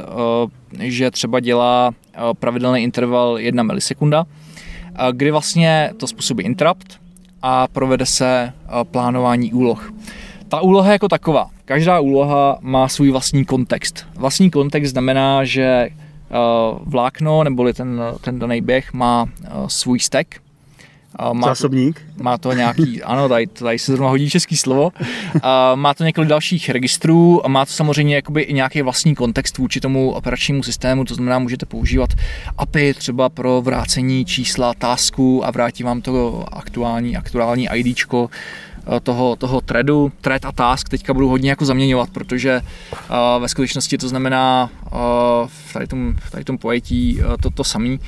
[0.80, 1.90] že třeba dělá
[2.40, 4.26] pravidelný interval 1 milisekunda,
[5.12, 7.00] kdy vlastně to způsobí interrupt
[7.42, 8.52] a provede se
[8.90, 9.92] plánování úloh.
[10.48, 11.50] Ta úloha je jako taková.
[11.68, 14.06] Každá úloha má svůj vlastní kontext.
[14.16, 15.88] Vlastní kontext znamená, že
[16.82, 19.26] vlákno neboli ten, ten daný běh má
[19.66, 20.26] svůj stack,
[21.32, 22.02] má Zásobník?
[22.16, 24.92] To, má to nějaký, ano, tady, tady se zrovna hodí český slovo.
[25.74, 29.80] má to několik dalších registrů a má to samozřejmě jakoby i nějaký vlastní kontext vůči
[29.80, 32.10] tomu operačnímu systému, to znamená, můžete používat
[32.58, 38.30] API třeba pro vrácení čísla tasku a vrátí vám to aktuální, aktuální IDčko
[39.02, 40.12] toho, toho threadu.
[40.20, 42.60] Thread a task teďka budu hodně jako zaměňovat, protože
[42.92, 44.98] uh, ve skutečnosti to znamená uh,
[45.46, 48.00] v tady tom, v tady tom pojetí to, to samý,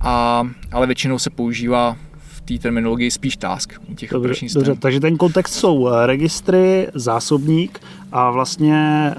[0.00, 1.96] a, ale většinou se používá
[2.44, 6.88] té terminologii spíš task u těch dobře, operačních dobře, takže ten kontext jsou eh, registry,
[6.94, 7.80] zásobník
[8.12, 9.14] a vlastně eh,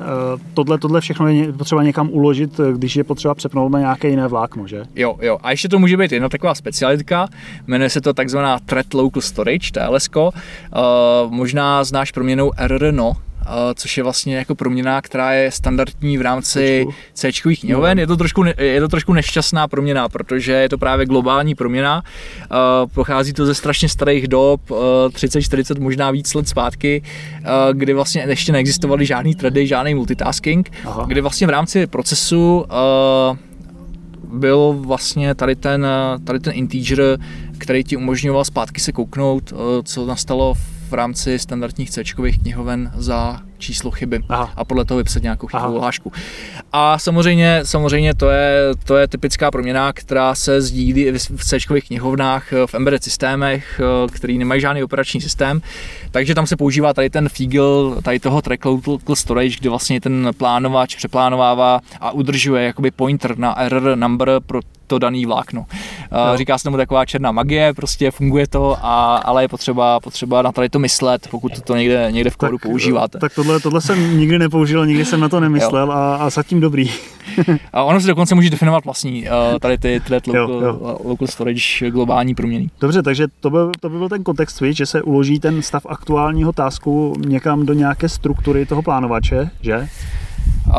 [0.53, 4.27] tohle, tohle všechno je potřeba někam uložit, eh, když je potřeba přepnout na nějaké jiné
[4.27, 4.83] vlákno, že?
[4.95, 5.37] Jo, jo.
[5.43, 7.27] A ještě to může být jedna taková specialitka,
[7.67, 10.09] jmenuje se to takzvaná Thread Local Storage, TLS.
[10.15, 10.31] Uh,
[11.29, 13.13] možná znáš proměnou RRNO,
[13.75, 17.99] což je vlastně jako proměna, která je standardní v rámci C knihoven.
[17.99, 22.03] Je to, trošku, je to trošku nešťastná proměna, protože je to právě globální proměna.
[22.93, 27.03] Pochází to ze strašně starých dob, 30-40, možná víc let zpátky,
[27.73, 31.05] kdy vlastně ještě neexistovaly žádný trady, žádný multitasking, Aha.
[31.07, 32.65] kdy vlastně v rámci procesu
[34.33, 35.87] byl vlastně tady ten,
[36.23, 37.19] tady ten integer,
[37.57, 42.03] který ti umožňoval zpátky se kouknout, co nastalo v v rámci standardních C
[42.43, 44.53] knihoven za číslo chyby Aha.
[44.55, 46.11] a podle toho vypsat nějakou chybovou hlášku.
[46.71, 52.51] A samozřejmě, samozřejmě to, je, to je typická proměna, která se sdílí v C knihovnách
[52.65, 55.61] v embedded systémech, který nemají žádný operační systém,
[56.11, 60.31] takže tam se používá tady ten fígl, tady toho track local storage, kde vlastně ten
[60.37, 64.59] plánovač přeplánovává a udržuje jakoby pointer na error number pro
[64.91, 65.65] to daný vlákno.
[66.11, 66.37] No.
[66.37, 70.51] Říká se tomu taková černá magie, prostě funguje to, a, ale je potřeba, potřeba na
[70.51, 73.19] tady to myslet, pokud to někde, někde v kódu tak, používáte.
[73.19, 76.91] Tak tohle, tohle jsem nikdy nepoužil, nikdy jsem na to nemyslel a, a zatím dobrý.
[77.73, 79.27] a ono si dokonce může definovat vlastní
[79.59, 80.97] tady ty thread local, jo, jo.
[81.03, 82.69] local storage globální proměny.
[82.81, 85.85] Dobře, takže to by, to by byl ten kontext switch, že se uloží ten stav
[85.89, 89.87] aktuálního tasku někam do nějaké struktury toho plánovače, že?
[90.67, 90.75] Uh,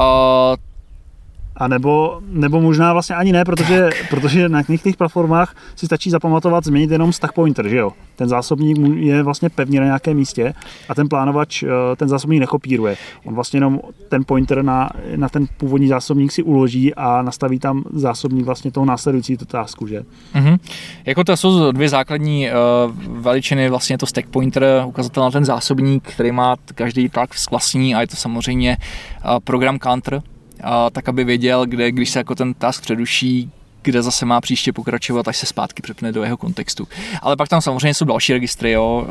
[1.56, 6.64] a nebo, nebo možná vlastně ani ne, protože, protože na některých platformách si stačí zapamatovat,
[6.64, 7.92] změnit jenom stack pointer, že jo?
[8.16, 10.54] Ten zásobník je vlastně pevně na nějakém místě
[10.88, 12.96] a ten plánovač eh, ten zásobník nekopíruje.
[13.24, 17.84] On vlastně jenom ten pointer na, na ten původní zásobník si uloží a nastaví tam
[17.92, 20.02] zásobník vlastně toho následující otázku, že?
[20.34, 20.58] Mm-hmm.
[21.06, 26.08] Jako to jsou dvě základní uh, veličiny, vlastně to stack pointer, ukazatel na ten zásobník,
[26.08, 28.76] který má každý tak vlastní a je to samozřejmě
[29.24, 30.22] uh, program counter,
[30.62, 33.50] a tak aby věděl, kde, když se jako ten task předuší,
[33.82, 36.88] kde zase má příště pokračovat, až se zpátky přepne do jeho kontextu.
[37.22, 39.06] Ale pak tam samozřejmě jsou další registry, jo,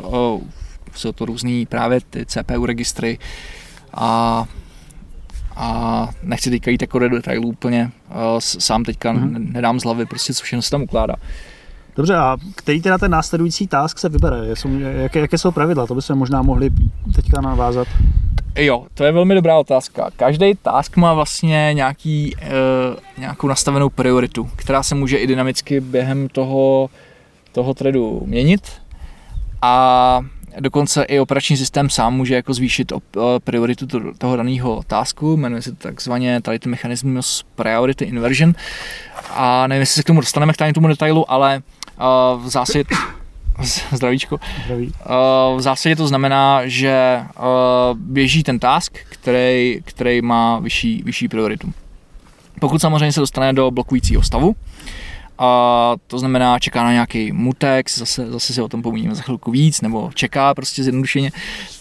[0.94, 3.18] jsou to různý právě ty CPU registry
[3.94, 4.44] a
[5.56, 7.90] a nechci teďka jít jako do detailů úplně,
[8.38, 9.52] sám teďka mm-hmm.
[9.52, 11.14] nedám z hlavy, prostě co všechno se tam ukládá.
[11.96, 14.36] Dobře, a který teda ten následující task se vybere?
[14.78, 15.86] Jaké, jaké jsou pravidla?
[15.86, 16.70] To bychom možná mohli
[17.14, 17.88] teďka navázat.
[18.56, 20.10] Jo, to je velmi dobrá otázka.
[20.16, 22.50] Každý task má vlastně nějaký, e,
[23.18, 26.90] nějakou nastavenou prioritu, která se může i dynamicky během toho
[27.52, 28.82] toho threadu měnit.
[29.62, 30.20] A
[30.60, 32.92] dokonce i operační systém sám může jako zvýšit
[33.44, 33.86] prioritu
[34.18, 38.54] toho daného tasku, jmenuje se to takzvaně tady ten mechanismus priority inversion.
[39.30, 41.62] A nevím, jestli se k tomu dostaneme k tomu detailu, ale
[42.36, 42.84] v zásadě
[43.92, 44.38] Zdravíčko.
[44.64, 44.92] Zdraví.
[45.56, 47.20] V zásadě to znamená, že
[47.94, 51.72] běží ten task, který, který má vyšší, vyšší prioritu.
[52.60, 54.56] Pokud samozřejmě se dostane do blokujícího stavu,
[55.38, 59.50] a to znamená čeká na nějaký mutex, zase, zase si o tom pomíníme za chvilku
[59.50, 61.30] víc, nebo čeká prostě zjednodušeně,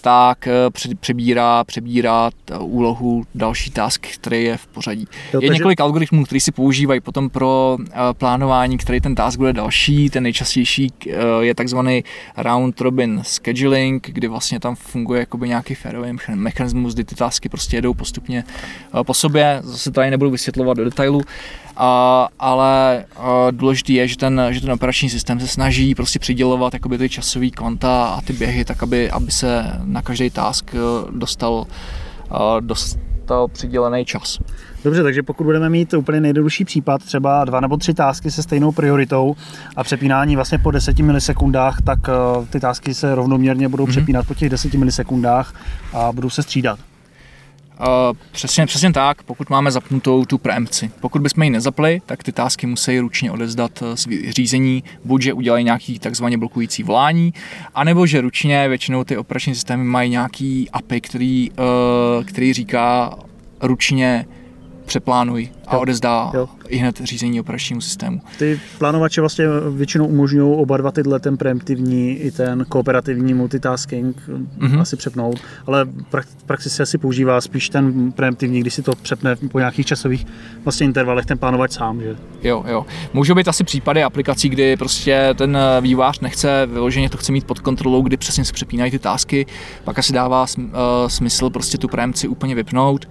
[0.02, 0.54] tak eh,
[1.00, 5.08] přebírá, přebírá úlohu další task, který je v pořadí.
[5.34, 5.54] Jo, je takže...
[5.54, 10.10] několik algoritmů, který si používají potom pro eh, plánování, který ten task bude další.
[10.10, 12.04] Ten nejčastější eh, je takzvaný
[12.38, 17.78] round robin scheduling, kdy vlastně tam funguje jakoby nějaký férový mechanismus, kdy ty tasky prostě
[17.78, 18.44] jedou postupně
[19.06, 19.60] po sobě.
[19.64, 21.22] Zase tady nebudu vysvětlovat do detailu.
[21.78, 26.74] A, ale a důležité je, že ten, že ten operační systém se snaží prostě přidělovat
[26.74, 30.78] jakoby ty časové kvanta a ty běhy tak, aby, aby se na každý task eh,
[31.12, 31.66] dostal,
[32.60, 34.40] dostal přidělený čas.
[34.84, 38.72] Dobře, takže pokud budeme mít úplně nejjednodušší případ, třeba dva nebo tři tásky se stejnou
[38.72, 39.36] prioritou
[39.76, 43.90] a přepínání vlastně po 10 milisekundách, tak eh, ty tásky se rovnoměrně budou mm-hmm.
[43.90, 45.54] přepínat po těch 10 milisekundách
[45.94, 46.80] a budou se střídat.
[47.82, 50.92] Uh, přesně, přesně tak, pokud máme zapnutou tu preempci.
[51.00, 55.66] Pokud bychom ji nezapli, tak ty tásky musí ručně odezdat z řízení, buď že udělají
[55.66, 57.34] nějaký takzvaně blokující volání,
[57.76, 63.16] anebo že ručně většinou ty operační systémy mají nějaký API, který, uh, který říká
[63.62, 64.26] ručně
[64.92, 65.82] přeplánuj a jo.
[65.82, 66.50] odezdá jo.
[66.68, 68.22] i hned řízení operačnímu systému.
[68.38, 74.82] Ty plánovače vlastně většinou umožňují oba dva tyhle, ten preemptivní i ten kooperativní multitasking mm-hmm.
[74.82, 75.86] asi přepnout, ale
[76.40, 80.28] v praxi se asi používá spíš ten preemptivní, když si to přepne po nějakých časových
[80.64, 82.16] vlastně intervalech ten plánovač sám, že?
[82.44, 82.86] Jo, jo.
[83.14, 87.60] Můžou být asi případy aplikací, kdy prostě ten vývář nechce vyloženě to chce mít pod
[87.60, 89.46] kontrolou, kdy přesně se přepínají ty tásky,
[89.84, 90.64] pak asi dává eh,
[91.08, 93.08] smysl prostě tu preempci úplně vypnout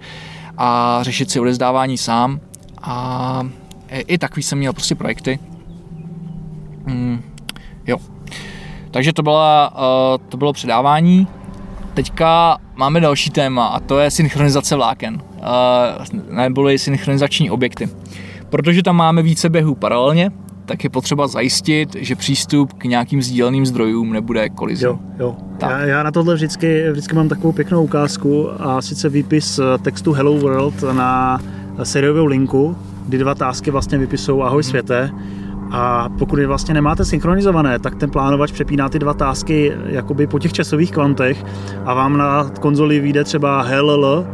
[0.57, 2.39] a řešit si odezdávání sám.
[2.81, 3.43] A
[3.89, 5.39] i takový jsem měl prostě projekty.
[6.85, 7.21] Mm,
[7.87, 7.97] jo.
[8.91, 11.27] Takže to, byla, uh, to bylo předávání.
[11.93, 17.89] Teďka máme další téma a to je synchronizace vláken, uh, neboli synchronizační objekty.
[18.49, 20.31] Protože tam máme více běhů paralelně,
[20.71, 24.85] tak je potřeba zajistit, že přístup k nějakým sdíleným zdrojům nebude kolizí.
[24.85, 25.35] Jo, jo.
[25.61, 30.37] Já, já, na tohle vždycky, vždycky mám takovou pěknou ukázku a sice výpis textu Hello
[30.37, 31.41] World na
[31.83, 32.75] sériovou linku,
[33.07, 35.11] kdy dva tásky vlastně vypisují Ahoj světe
[35.71, 40.39] a pokud je vlastně nemáte synchronizované, tak ten plánovač přepíná ty dva tásky jakoby po
[40.39, 41.45] těch časových kvantech
[41.85, 44.27] a vám na konzoli vyjde třeba HLL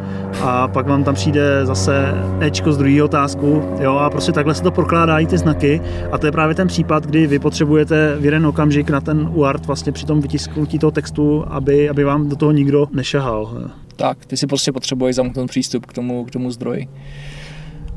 [0.44, 4.64] a pak vám tam přijde zase Ečko z druhého tásku jo, a prostě takhle se
[4.64, 8.46] to prokládají ty znaky a to je právě ten případ, kdy vy potřebujete v jeden
[8.46, 12.52] okamžik na ten UART vlastně při tom vytisknutí toho textu, aby, aby vám do toho
[12.52, 13.64] nikdo nešahal.
[13.96, 16.88] Tak, ty si prostě potřebuješ zamknout přístup k tomu, k tomu zdroji.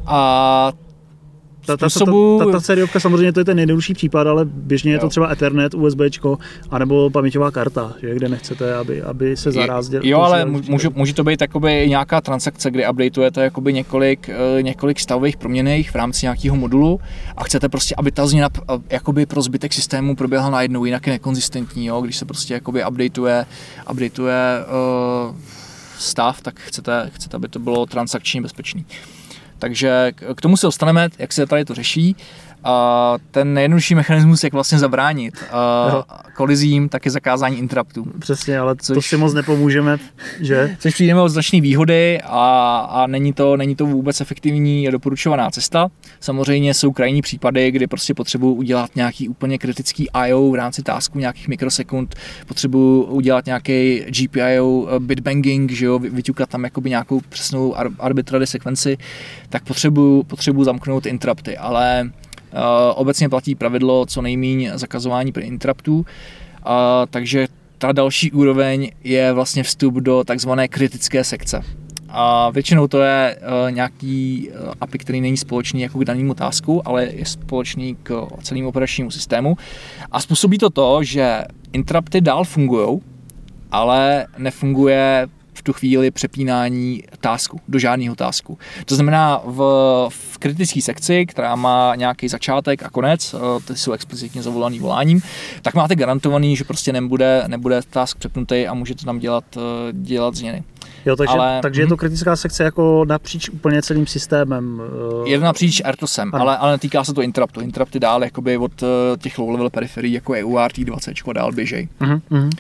[0.07, 0.73] A
[1.71, 2.39] ta, ta, způsobu...
[2.39, 4.97] ta, ta, ta, ta sériovka samozřejmě to je ten nejjednodušší případ, ale běžně jo.
[4.97, 6.01] je to třeba Ethernet, USB,
[6.71, 10.01] anebo paměťová karta, že, kde nechcete, aby, aby se zarázdil.
[10.05, 15.01] Jo, ale může, může to být takoby nějaká transakce, kdy updateujete jakoby několik, eh, několik
[15.01, 17.01] stavových proměných v rámci nějakého modulu
[17.37, 21.13] a chcete prostě, aby ta změna eh, jakoby pro zbytek systému proběhla najednou, jinak je
[21.13, 23.47] nekonzistentní, jo, když se prostě jakoby updateuje,
[23.91, 24.65] updateuje
[25.29, 25.37] uh,
[25.99, 28.85] stav, tak chcete, chcete, aby to bylo transakčně bezpečný.
[29.61, 32.17] Takže k tomu se dostaneme, jak se tady to řeší.
[32.65, 38.05] A ten nejjednodušší mechanismus, jak vlastně zabránit a kolizím, tak je zakázání interruptů.
[38.19, 39.99] Přesně, ale což, to si moc nepomůžeme,
[40.41, 40.77] že?
[40.79, 45.51] Což přijdeme od značné výhody a, a není, to, není to vůbec efektivní a doporučovaná
[45.51, 45.89] cesta.
[46.21, 50.51] Samozřejmě jsou krajní případy, kdy prostě potřebuji udělat nějaký úplně kritický I.O.
[50.51, 52.15] v rámci tásku nějakých mikrosekund,
[52.47, 58.99] potřebuji udělat nějaký GPIO eh, bitbanging, že jo, vyťukat tam jakoby nějakou přesnou arbitrary sekvenci,
[59.49, 62.11] tak potřebuji, potřebuji zamknout interrupty, ale
[62.95, 66.07] obecně platí pravidlo co nejméně zakazování interruptů,
[67.11, 71.63] takže ta další úroveň je vlastně vstup do takzvané kritické sekce.
[72.09, 76.89] A většinou to je uh, nějaký uh, API, který není společný jako k danému tasku,
[76.89, 79.57] ale je společný k celému operačnímu systému.
[80.13, 83.01] A způsobí to to, že interrupty dál fungují,
[83.73, 85.29] ale nefunguje
[85.61, 88.59] v tu chvíli přepínání tásku, do žádného tásku.
[88.85, 89.59] To znamená v,
[90.09, 95.23] v kritické sekci, která má nějaký začátek a konec, eh, ty jsou explicitně zavolaný voláním,
[95.63, 99.61] tak máte garantovaný, že prostě nebude, nebude task přepnutý a můžete tam dělat, eh,
[99.93, 100.65] dělat změny.
[101.07, 101.99] Jo, takže, ale, takže je to mhm.
[101.99, 104.83] kritická sekce jako napříč úplně celým systémem.
[105.27, 107.61] Je to napříč RTOSem, ale, ale netýká se to interruptu.
[107.61, 108.73] Interrupty dál jakoby od
[109.19, 111.89] těch low-level periferií, jako je UART20, dál běžej.
[112.01, 112.51] Uh-huh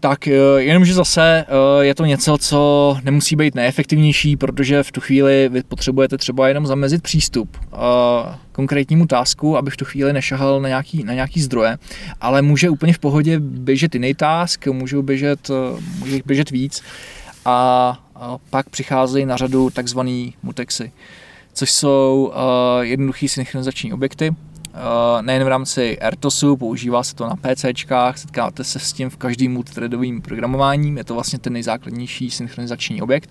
[0.00, 5.00] tak eh, jenomže zase eh, je to něco, co nemusí být neefektivnější, protože v tu
[5.00, 7.76] chvíli vy potřebujete třeba jenom zamezit přístup eh,
[8.52, 11.78] konkrétnímu tásku, aby v tu chvíli nešahal na nějaký, na nějaký zdroje,
[12.20, 15.50] ale může úplně v pohodě běžet jiný task, můžou běžet,
[15.98, 16.82] může běžet víc
[17.44, 17.98] a
[18.50, 20.92] pak přicházejí na řadu takzvaný mutexy,
[21.52, 22.32] což jsou
[22.80, 24.34] jednoduchý synchronizační objekty,
[25.20, 29.52] nejen v rámci RTOSu, používá se to na PCčkách, setkáte se s tím v každém
[29.52, 33.30] multithreadovém programování, je to vlastně ten nejzákladnější synchronizační objekt,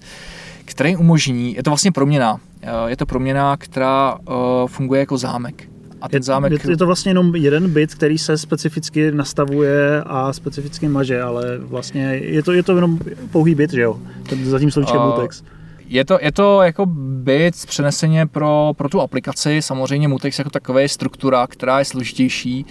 [0.66, 4.34] který umožní, je to vlastně proměna, eh, je to proměna, která eh,
[4.68, 5.70] funguje jako zámek.
[6.02, 6.52] A ten zámek...
[6.52, 11.58] Je, je to vlastně jenom jeden bit, který se specificky nastavuje a specificky maže, ale
[11.58, 13.00] vlastně je to, je to jenom
[13.32, 14.00] pouhý bit, že jo?
[14.30, 15.44] Ten zatím slovíčkem uh, mutex.
[15.88, 20.82] Je to, je to jako bit přeneseně pro, pro tu aplikaci, samozřejmě Mutex jako takový
[20.82, 22.66] je struktura, která je složitější,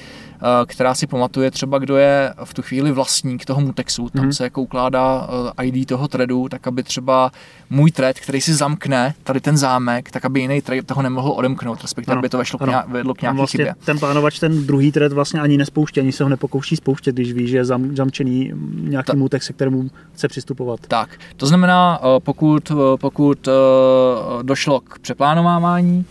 [0.67, 4.09] která si pamatuje třeba, kdo je v tu chvíli vlastník toho mutexu.
[4.09, 4.33] Tam mm-hmm.
[4.33, 5.29] se jako ukládá
[5.59, 7.33] eh, ID toho threadu, tak aby třeba
[7.71, 11.83] můj thread, který si zamkne tady ten zámek, tak aby jiný thread toho nemohl odemknout,
[11.83, 13.75] respektive aby to vešlo k nějak, vedlo k nějaké vlastně chybě.
[13.85, 17.49] Ten plánovač ten druhý thread vlastně ani nespouští, ani se ho nepokouší spouštět, když ví,
[17.49, 20.81] že je zam, zamčený nějaký Ta, mutex, se kterému chce přistupovat.
[20.89, 23.49] Tak, to znamená, eh, pokud, pokud
[24.43, 26.05] došlo k přeplánovávání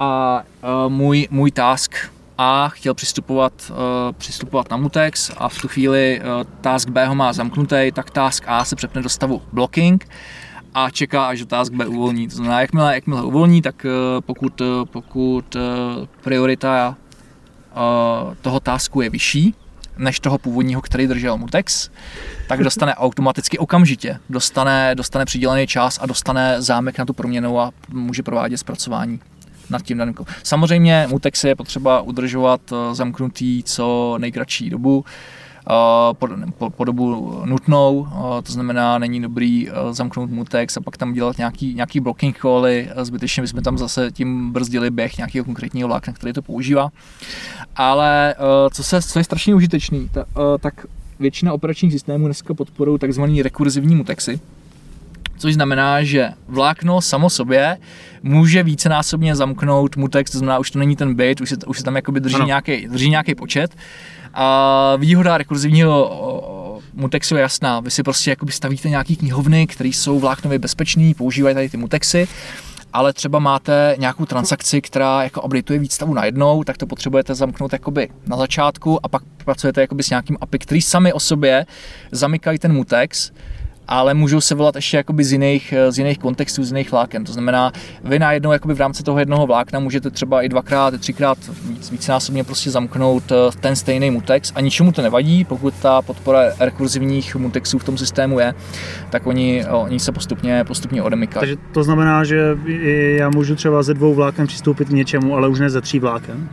[0.00, 0.42] a
[0.88, 3.76] můj, můj task a chtěl přistupovat, uh,
[4.12, 8.44] přistupovat na mutex a v tu chvíli uh, task B ho má zamknutý, tak task
[8.46, 10.08] A se přepne do stavu blocking
[10.74, 12.28] a čeká, až task B uvolní.
[12.28, 15.56] To znamená, jakmile, jakmile uvolní, tak uh, pokud, pokud
[16.20, 16.96] priorita
[18.40, 19.54] toho tasku je vyšší,
[19.98, 21.90] než toho původního, který držel Mutex,
[22.48, 27.70] tak dostane automaticky okamžitě, dostane, dostane přidělený čas a dostane zámek na tu proměnu a
[27.88, 29.20] může provádět zpracování
[29.70, 30.14] nad tím daným.
[30.42, 35.70] Samozřejmě Mutex je potřeba udržovat eh, zamknutý co nejkratší dobu, eh,
[36.12, 41.12] po, po, po dobu nutnou, eh, to znamená, není dobrý zamknout mutex a pak tam
[41.12, 46.12] dělat nějaký, nějaký blocking cally, zbytečně bychom tam zase tím brzdili běh nějakého konkrétního vlákna,
[46.12, 46.90] který to používá.
[47.76, 48.34] Ale
[48.72, 50.24] co, se, co je strašně užitečný, ta,
[50.60, 50.86] tak
[51.20, 54.40] většina operačních systémů dneska podporují takzvaný rekurzivní mutexy,
[55.44, 57.78] což znamená, že vlákno samo sobě
[58.22, 61.84] může vícenásobně zamknout mutex, to znamená, už to není ten bit, už se, už se
[61.84, 63.76] tam jakoby drží, nějaký, drží nějaký počet.
[64.34, 67.80] A výhoda rekurzivního mutexu je jasná.
[67.80, 72.28] Vy si prostě jakoby stavíte nějaký knihovny, které jsou vláknově bezpečné, používají tady ty mutexy
[72.92, 77.72] ale třeba máte nějakou transakci, která jako updateuje víc stavu najednou, tak to potřebujete zamknout
[77.72, 81.66] jakoby na začátku a pak pracujete jakoby s nějakým API, který sami o sobě
[82.12, 83.32] zamykají ten mutex
[83.88, 87.24] ale můžou se volat ještě jakoby z jiných, z jiných kontextů, z jiných vláken.
[87.24, 87.72] To znamená,
[88.04, 92.44] vy najednou jakoby v rámci toho jednoho vlákna můžete třeba i dvakrát, třikrát víc, vícenásobně
[92.44, 97.78] prostě zamknout eh, ten stejný mutex a ničemu to nevadí, pokud ta podpora rekurzivních mutexů
[97.78, 98.54] v tom systému je,
[99.10, 101.40] tak oni, oni se postupně, postupně odemykají.
[101.40, 102.56] Takže to znamená, že
[103.16, 106.48] já můžu třeba ze dvou vláken přistoupit k něčemu, ale už ne ze tří vláken?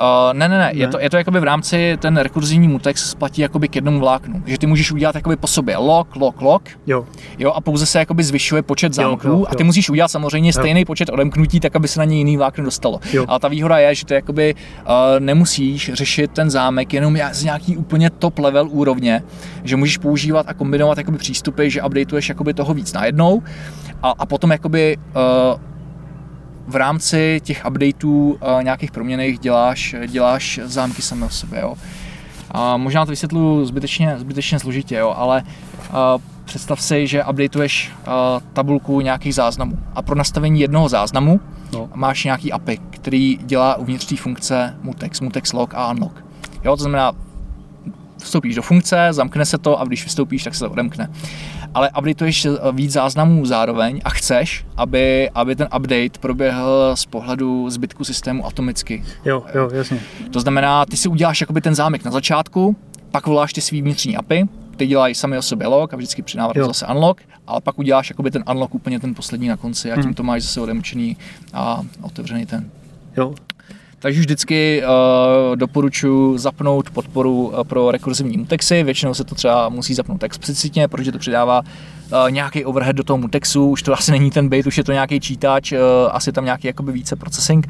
[0.00, 3.14] Uh, ne, ne, ne, ne, Je, to, je to jakoby v rámci, ten rekurzivní mutex
[3.14, 4.42] platí jakoby k jednomu vláknu.
[4.46, 6.68] Že ty můžeš udělat jakoby po sobě lock, lock, lock.
[6.86, 7.04] Jo.
[7.38, 9.46] Jo, a pouze se jakoby zvyšuje počet zámků jo, jo, jo.
[9.50, 10.86] a ty musíš udělat samozřejmě stejný jo.
[10.86, 13.00] počet odemknutí, tak aby se na něj jiný vlákno dostalo.
[13.12, 13.24] Jo.
[13.28, 17.76] Ale ta výhoda je, že ty jakoby uh, nemusíš řešit ten zámek jenom z nějaký
[17.76, 19.22] úplně top level úrovně,
[19.64, 23.42] že můžeš používat a kombinovat jakoby přístupy, že updateuješ jakoby toho víc najednou
[24.02, 25.60] a, a potom jakoby uh,
[26.68, 31.60] v rámci těch updateů uh, nějakých proměných děláš, děláš zámky samé o sobě.
[31.60, 31.74] Jo.
[32.50, 35.96] A možná to vysvětlu zbytečně, zbytečně složitě, jo, ale uh,
[36.44, 38.12] představ si, že updateuješ uh,
[38.52, 41.40] tabulku nějakých záznamů a pro nastavení jednoho záznamu
[41.72, 41.90] no.
[41.94, 46.24] máš nějaký API, který dělá uvnitř té funkce mutex, mutex log a unlock.
[46.64, 47.12] Jo, to znamená,
[48.18, 51.10] vstoupíš do funkce, zamkne se to a když vystoupíš, tak se to odemkne
[51.74, 57.70] ale updateuješ eh, víc záznamů zároveň a chceš, aby, aby ten update proběhl z pohledu
[57.70, 59.04] zbytku systému atomicky.
[59.24, 60.00] Jo, jo, jasně.
[60.32, 62.76] To znamená, ty si uděláš jakoby ten zámek na začátku,
[63.10, 66.38] pak voláš ty svý vnitřní API, ty dělají sami o sobě log a vždycky při
[66.38, 69.94] návratu zase unlock, ale pak uděláš jakoby ten unlock úplně ten poslední na konci a
[69.94, 70.14] tím hmm.
[70.14, 71.16] to máš zase odemčený
[71.52, 72.70] a otevřený ten.
[73.16, 73.34] Jo,
[73.98, 78.82] takže vždycky uh, doporučuji zapnout podporu uh, pro rekurzivní mutexy.
[78.82, 81.62] Většinou se to třeba musí zapnout explicitně, protože to přidává
[82.30, 83.70] nějaký overhead do toho mutexu.
[83.70, 85.78] Už to asi není ten bait, už je to nějaký čítač, uh,
[86.10, 87.68] asi tam nějaký jakoby více processing,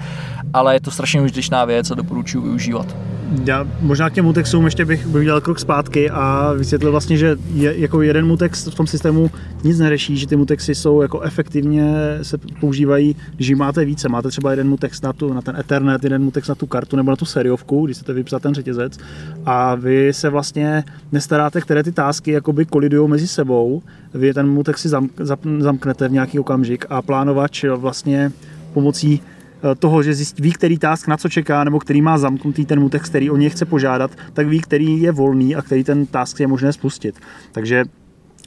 [0.53, 2.97] ale je to strašně užitečná věc a doporučuji využívat.
[3.45, 7.80] já možná k těm mutexům ještě bych, udělal krok zpátky a vysvětlil vlastně, že je,
[7.80, 9.30] jako jeden mutex v tom systému
[9.64, 14.09] nic neřeší, že ty mutexy jsou jako efektivně se používají, když máte více.
[14.09, 17.11] Máte třeba jeden mutex na, tu, na ten Ethernet, jeden mutex na tu kartu nebo
[17.11, 18.99] na tu seriovku, když chcete vypsat ten řetězec
[19.47, 23.82] a vy se vlastně nestaráte, které ty tásky jakoby kolidují mezi sebou.
[24.15, 28.33] Vy ten mutex si zam, zam, zamknete v nějaký okamžik a plánovač vlastně
[28.73, 29.23] pomocí
[29.63, 32.81] Eh, toho, že zjistí, ví, který task na co čeká, nebo který má zamknutý ten
[32.81, 36.41] mutex, který o něj chce požádat, tak ví, který je volný a který ten task
[36.41, 37.21] je možné spustit.
[37.53, 37.85] Takže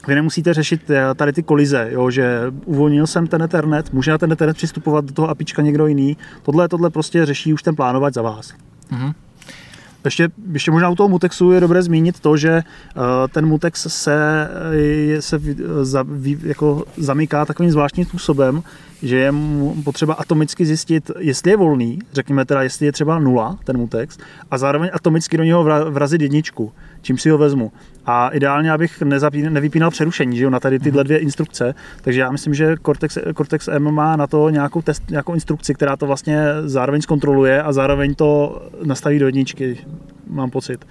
[0.08, 4.18] vy nemusíte řešit eh, tady ty kolize, jo, že uvolnil jsem ten Ethernet, může na
[4.18, 6.16] ten Ethernet přistupovat do toho apička někdo jiný.
[6.42, 8.54] Tohle, tohle prostě řeší už ten plánovat za vás.
[8.92, 9.14] Mm-hmm.
[10.04, 12.62] Ještě, ještě možná u toho mutexu je dobré zmínit to, že
[12.96, 15.40] uh, ten mutex se, je, se
[15.82, 16.04] za,
[16.42, 18.62] jako zamyká takovým zvláštním způsobem,
[19.02, 19.32] že je
[19.84, 24.18] potřeba atomicky zjistit, jestli je volný, řekněme teda, jestli je třeba nula, ten mutex,
[24.50, 26.72] a zároveň atomicky do něho vrazit jedničku,
[27.02, 27.72] čím si ho vezmu.
[28.06, 31.06] A ideálně, abych nevypínal přerušení že jo, na tady tyhle mhm.
[31.06, 31.74] dvě instrukce.
[32.02, 35.96] Takže já myslím, že Cortex, Cortex M má na to nějakou, test, nějakou instrukci, která
[35.96, 39.78] to vlastně zároveň zkontroluje a zároveň to nastaví do jedničky,
[40.26, 40.86] mám pocit.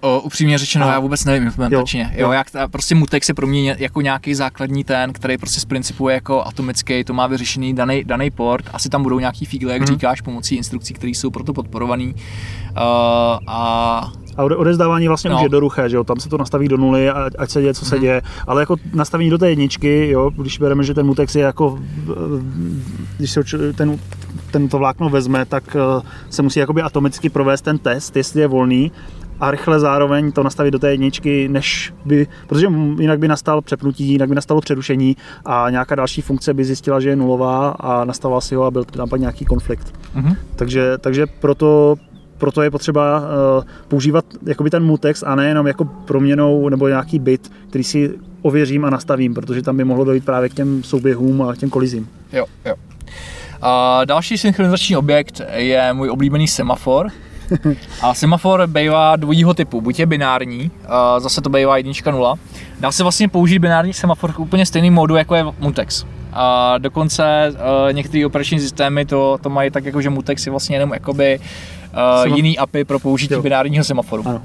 [0.00, 0.92] O, upřímně řečeno, a.
[0.92, 2.10] já vůbec nevím implementačně.
[2.12, 2.26] Jo, jo.
[2.26, 5.64] jo jak ta, prostě Mutex je pro mě jako nějaký základní ten, který prostě z
[5.64, 7.74] principu je jako atomický, to má vyřešený
[8.04, 8.64] daný, port.
[8.72, 9.86] Asi tam budou nějaký fígle, jak hmm.
[9.86, 12.14] říkáš, pomocí instrukcí, které jsou proto podporovaný.
[12.14, 12.82] Uh,
[13.46, 15.36] a a odezdávání vlastně no.
[15.36, 17.84] už je doruché, že jo, tam se to nastaví do nuly, ať se děje, co
[17.84, 18.02] se hmm.
[18.02, 21.78] děje, ale jako nastavení do té jedničky, jo, když bereme, že ten mutex je jako,
[23.16, 23.40] když se
[23.76, 23.98] ten,
[24.50, 28.92] tento vlákno vezme, tak eh, se musí jakoby atomicky provést ten test, jestli je volný
[29.40, 32.66] a rychle zároveň to nastavit do té jedničky, než by, protože
[32.98, 37.08] jinak by nastal přepnutí, jinak by nastalo přerušení a nějaká další funkce by zjistila, že
[37.08, 39.94] je nulová a nastavila si ho a byl tam pak nějaký konflikt.
[40.16, 40.36] Mm-hmm.
[40.56, 41.96] Takže, takže proto,
[42.38, 47.52] proto je potřeba uh, používat jakoby ten mutex a nejenom jako proměnou nebo nějaký bit,
[47.68, 48.10] který si
[48.42, 51.70] ověřím a nastavím, protože tam by mohlo dojít právě k těm souběhům a k těm
[51.70, 52.08] kolizím.
[52.32, 52.74] Jo, jo.
[53.62, 57.08] A další synchronizační objekt je můj oblíbený semafor,
[58.02, 60.70] a semafor bývá dvojího typu, buď je binární,
[61.18, 62.38] zase to bývá jednička nula.
[62.80, 66.04] Dá se vlastně použít binární semafor k úplně stejným módu, jako je Mutex.
[66.32, 70.76] A dokonce uh, některé operační systémy to, to mají tak, jako že Mutex je vlastně
[70.76, 71.40] jenom jakoby
[72.28, 73.42] uh, jiný API pro použití jo.
[73.42, 74.22] binárního semaforu.
[74.26, 74.42] Ano.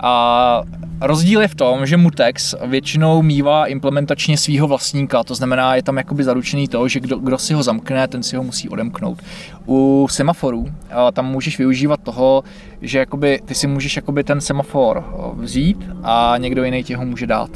[0.00, 0.62] A
[1.06, 5.96] rozdíl je v tom, že Mutex většinou mývá implementačně svého vlastníka, to znamená, je tam
[5.96, 9.22] jakoby zaručený to, že kdo, kdo si ho zamkne, ten si ho musí odemknout.
[9.66, 10.66] U semaforů
[11.12, 12.42] tam můžeš využívat toho,
[12.82, 15.04] že jakoby, ty si můžeš jakoby ten semafor
[15.36, 17.50] vzít a někdo jiný ti ho může dát.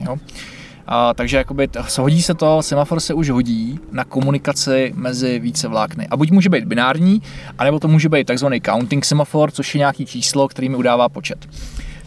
[0.00, 0.16] Jo?
[0.86, 1.68] A, takže jakoby
[1.98, 6.06] hodí se to, semafor se už hodí na komunikaci mezi více vlákny.
[6.10, 7.22] A buď může být binární,
[7.58, 11.48] anebo to může být takzvaný counting semafor, což je nějaký číslo, který mi udává počet.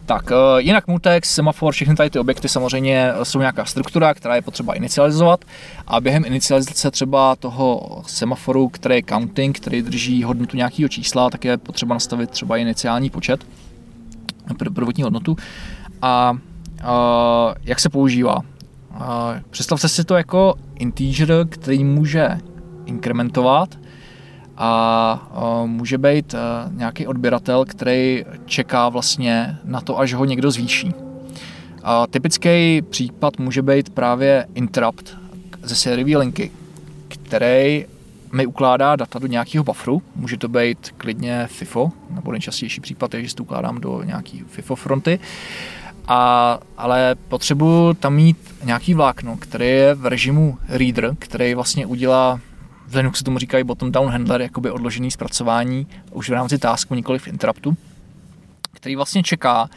[0.06, 4.42] Tak, eh, jinak mutex, semafor, všechny tady ty objekty samozřejmě jsou nějaká struktura, která je
[4.42, 5.46] potřeba inicializovat
[5.88, 11.46] a během inicializace třeba toho semaforu, který je counting, který drží hodnotu nějakého čísla, tak
[11.46, 13.46] je potřeba nastavit třeba iniciální počet,
[14.74, 15.36] prvotní hodnotu.
[16.02, 16.38] A,
[16.84, 18.38] a jak se používá?
[19.50, 22.38] Představte si to jako integer, který může
[22.86, 23.78] inkrementovat
[24.58, 25.32] a
[25.66, 26.36] může být
[26.72, 30.92] nějaký odběratel, který čeká vlastně na to, až ho někdo zvýší.
[31.84, 35.18] A typický případ může být právě interrupt
[35.64, 36.52] ze sériové linky,
[37.08, 37.86] který
[38.34, 40.02] mi ukládá data do nějakého bufferu.
[40.16, 44.44] Může to být klidně FIFO, nebo nejčastější případ je, že si to ukládám do nějaký
[44.48, 45.20] FIFO fronty.
[46.08, 52.40] A, ale potřebuji tam mít nějaký vlákno, který je v režimu reader, který vlastně udělá
[52.94, 57.28] v Linuxu tomu říkají bottom-down handler, jakoby odložený zpracování už v rámci tasku, nikoli v
[57.28, 57.78] interruptu,
[58.72, 59.70] který vlastně čeká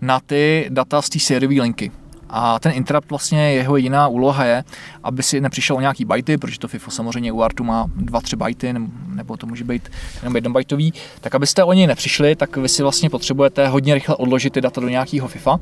[0.00, 1.90] na ty data z té sériové linky.
[2.28, 4.64] A ten interrupt vlastně jeho jediná úloha je,
[5.02, 8.74] aby si nepřišel o nějaký bajty, protože to FIFO samozřejmě u Artu má 2-3 bajty,
[9.06, 13.10] nebo to může být jenom jednobajtový, tak abyste o něj nepřišli, tak vy si vlastně
[13.10, 15.60] potřebujete hodně rychle odložit ty data do nějakého FIFA,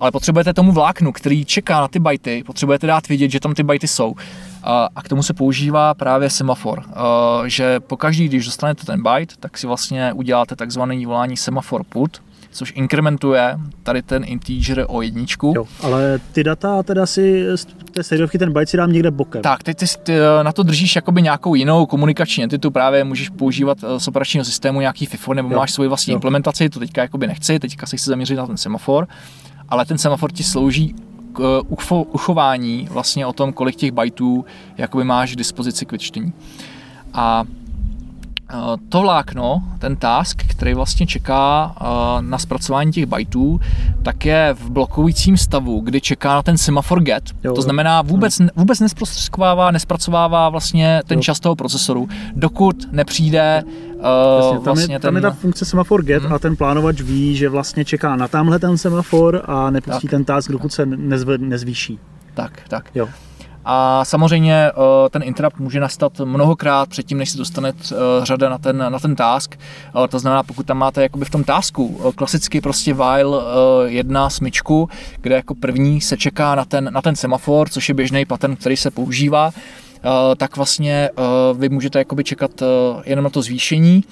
[0.00, 3.62] ale potřebujete tomu vláknu, který čeká na ty bajty, potřebujete dát vědět, že tam ty
[3.62, 4.14] bajty jsou.
[4.62, 6.82] A k tomu se používá právě semafor,
[7.46, 12.72] že pokaždý, když dostanete ten byte, tak si vlastně uděláte takzvaný volání semafor put, což
[12.76, 15.52] inkrementuje tady ten integer o jedničku.
[15.56, 19.42] Jo, ale ty data teda si z té sériovky ten byte si dám někde bokem.
[19.42, 23.78] Tak, ty, ty, ty na to držíš jakoby nějakou jinou komunikační entitu, právě můžeš používat
[23.82, 25.56] eh, z operačního systému nějaký FIFO, nebo jo.
[25.56, 26.16] máš svoji vlastní jo.
[26.16, 29.08] implementaci, to teďka jakoby nechci, teďka se chci zaměřit na ten semafor,
[29.68, 30.94] ale ten semafor ti slouží
[31.32, 34.44] k eh, uchování vlastně o tom, kolik těch bytů
[34.78, 36.32] jakoby máš k dispozici k vyčtení.
[37.14, 37.44] A
[38.88, 41.74] to vlákno, ten task, který vlastně čeká
[42.20, 43.60] na zpracování těch bytů,
[44.02, 47.24] tak je v blokujícím stavu, kdy čeká na ten semafor get.
[47.44, 51.22] Jo, to znamená, vůbec, vůbec nesprostředkovává, nespracovává vlastně ten jo.
[51.22, 53.64] čas toho procesoru, dokud nepřijde
[54.38, 55.24] Jasně, tam, vlastně je, tam ten...
[55.24, 56.32] je ta funkce semafor get hmm.
[56.32, 60.24] a ten plánovač ví, že vlastně čeká na tamhle ten semafor a nepustí tak, ten
[60.24, 60.72] task, dokud tak.
[60.72, 61.98] se nezv, nezvýší.
[62.34, 62.90] Tak, tak.
[62.94, 63.08] Jo.
[63.64, 64.72] A samozřejmě eh,
[65.10, 69.16] ten interrupt může nastat mnohokrát předtím, než se dostane eh, řada na ten, na ten
[69.16, 69.58] task.
[70.04, 73.42] Eh, to znamená, pokud tam máte jakoby v tom tasku klasicky prostě while
[73.86, 74.88] jedna smyčku,
[75.20, 78.76] kde jako první se čeká na ten, na ten semafor, což je běžný pattern, který
[78.76, 79.50] se používá,
[80.36, 81.10] tak vlastně
[81.54, 82.50] vy můžete jakoby čekat
[83.04, 84.04] jenom na to zvýšení,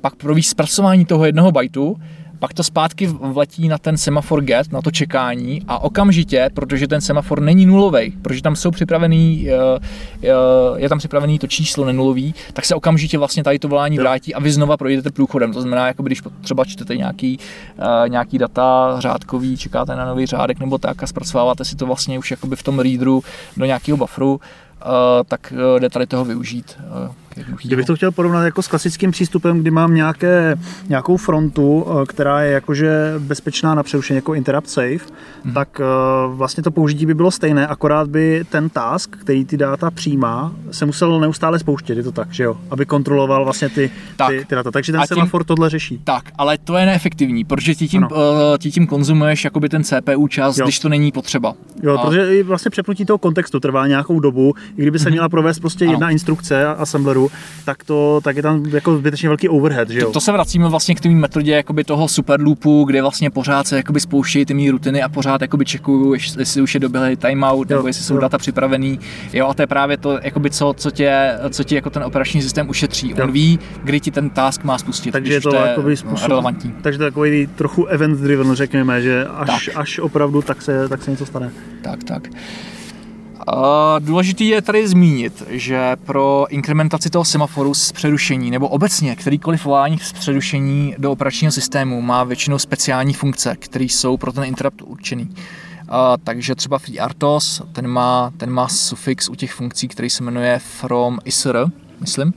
[0.00, 1.96] pak pro zpracování toho jednoho bajtu,
[2.40, 7.00] pak to zpátky vletí na ten semafor get, na to čekání a okamžitě, protože ten
[7.00, 9.78] semafor není nulový, protože tam jsou připravený, eh,
[10.22, 10.28] eh,
[10.76, 14.40] je tam připravený to číslo nenulový, tak se okamžitě vlastně tady to volání vrátí a
[14.40, 15.52] vy znova projdete průchodem.
[15.52, 17.38] To znamená, jako když třeba čtete nějaký,
[17.78, 22.18] eh, nějaký data řádkový, čekáte na nový řádek nebo tak a zpracováváte si to vlastně
[22.18, 23.22] už jakoby v tom readeru
[23.56, 24.40] do nějakého bufferu,
[25.28, 26.78] tak jde tady toho využít.
[27.62, 30.58] Kdybych to chtěl porovnat jako s klasickým přístupem, kdy mám nějaké,
[30.88, 34.98] nějakou frontu, eh, která je jakože bezpečná na přerušení jako interrupt safe,
[35.44, 35.54] hmm.
[35.54, 35.84] tak eh,
[36.28, 40.86] vlastně to použití by bylo stejné, akorát by ten task, který ty data přijímá, se
[40.86, 42.56] musel neustále spouštět, je to tak, že jo?
[42.70, 44.28] Aby kontroloval vlastně ty, tak.
[44.28, 44.70] ty, ty data.
[44.70, 46.00] Takže ten semafor tohle řeší.
[46.04, 48.08] Tak, ale to je neefektivní, protože ti tím, uh,
[48.58, 50.64] ti tím konzumuješ jakoby ten CPU čas, jo.
[50.64, 51.54] když to není potřeba.
[51.82, 52.02] Jo, a...
[52.02, 55.12] protože vlastně přepnutí toho kontextu trvá nějakou dobu, i kdyby se hmm.
[55.12, 55.92] měla provést prostě ano.
[55.92, 57.19] jedna instrukce assembleru,
[57.64, 59.90] tak, to, tak je tam jako zbytečně velký overhead.
[59.90, 60.06] Že jo?
[60.06, 63.76] To, to, se vracíme vlastně k té metodě jakoby toho superloopu, kde vlastně pořád se
[63.76, 67.76] jakoby spouštějí ty mý rutiny a pořád jakoby čekuju, jestli už je doběhlý timeout, jo,
[67.76, 68.20] nebo jestli jsou jo.
[68.20, 68.98] data připravený.
[69.32, 72.42] Jo, a to je právě to, jakoby co, co, tě, co ti jako ten operační
[72.42, 73.10] systém ušetří.
[73.10, 73.24] Jo.
[73.24, 75.10] On ví, kdy ti ten task má spustit.
[75.10, 76.74] Takže je to, to je jakoby způsob, relevantní.
[76.82, 81.02] Takže to je takový trochu event driven, řekněme, že až, až opravdu tak se, tak
[81.02, 81.50] se něco stane.
[81.82, 82.28] Tak, tak.
[83.98, 89.98] Důležitý je tady zmínit, že pro inkrementaci toho semaforu z přerušení nebo obecně kterýkoliv volání
[89.98, 95.24] z přerušení do operačního systému má většinou speciální funkce, které jsou pro ten interrupt určený.
[95.24, 100.58] Uh, takže třeba FreeRTOS, ten má, ten má sufix u těch funkcí, který se jmenuje
[100.58, 101.66] from isr,
[102.00, 102.34] myslím,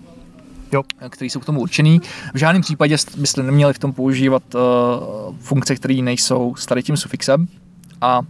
[0.72, 0.84] jo.
[1.10, 2.02] který jsou k tomu určený.
[2.34, 4.62] V žádném případě byste neměli v tom používat uh,
[5.40, 7.48] funkce, které nejsou s tady tím sufixem
[8.02, 8.22] a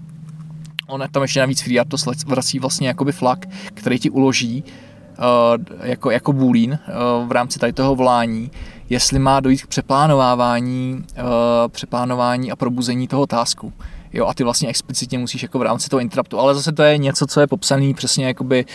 [0.87, 6.33] On tam ještě navíc FreeRTO vrací vlastně jakoby flag, který ti uloží uh, jako, jako
[6.33, 8.51] boolean uh, v rámci tady toho volání,
[8.89, 11.23] jestli má dojít k přeplánovávání, uh,
[11.67, 13.73] přeplánování a probuzení toho tasku.
[14.13, 16.97] Jo, a ty vlastně explicitně musíš jako v rámci toho interruptu, ale zase to je
[16.97, 18.65] něco, co je popsané přesně jakoby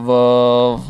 [0.00, 0.06] v,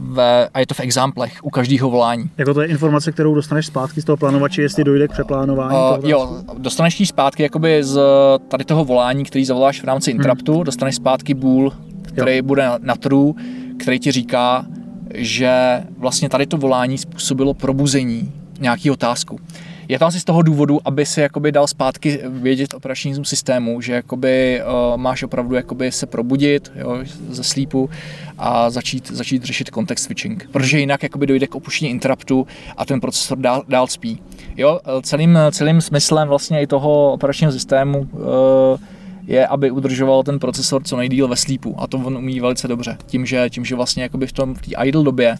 [0.01, 2.30] v, a je to v exemplech u každého volání.
[2.36, 6.03] Jako to je informace, kterou dostaneš zpátky z toho plánovače, jestli dojde k přeplánování?
[6.03, 8.01] Uh, jo, dostaneš ji zpátky jakoby z
[8.49, 10.64] tady toho volání, který zavoláš v rámci interruptu, hmm.
[10.64, 11.72] dostaneš zpátky bool,
[12.03, 12.43] který jo.
[12.43, 13.32] bude na, na true,
[13.78, 14.66] který ti říká,
[15.14, 19.41] že vlastně tady to volání způsobilo probuzení nějaký otázku.
[19.91, 23.93] Je to asi z toho důvodu, aby si jakoby dal zpátky vědět operačnímu systému, že
[23.93, 27.91] jakoby uh, máš opravdu jakoby se probudit jo, ze slípu
[28.38, 30.49] a začít, začít řešit context switching.
[30.53, 34.22] Protože jinak jakoby dojde k opuštění interruptu a ten procesor dál, dál spí.
[34.57, 38.28] Jo, celým, celým smyslem vlastně i toho operačního systému uh,
[39.26, 42.97] je, aby udržoval ten procesor co nejdíl ve slípu a to on umí velice dobře.
[43.07, 45.36] Tím, že, tím, že vlastně jakoby v tom v té idle době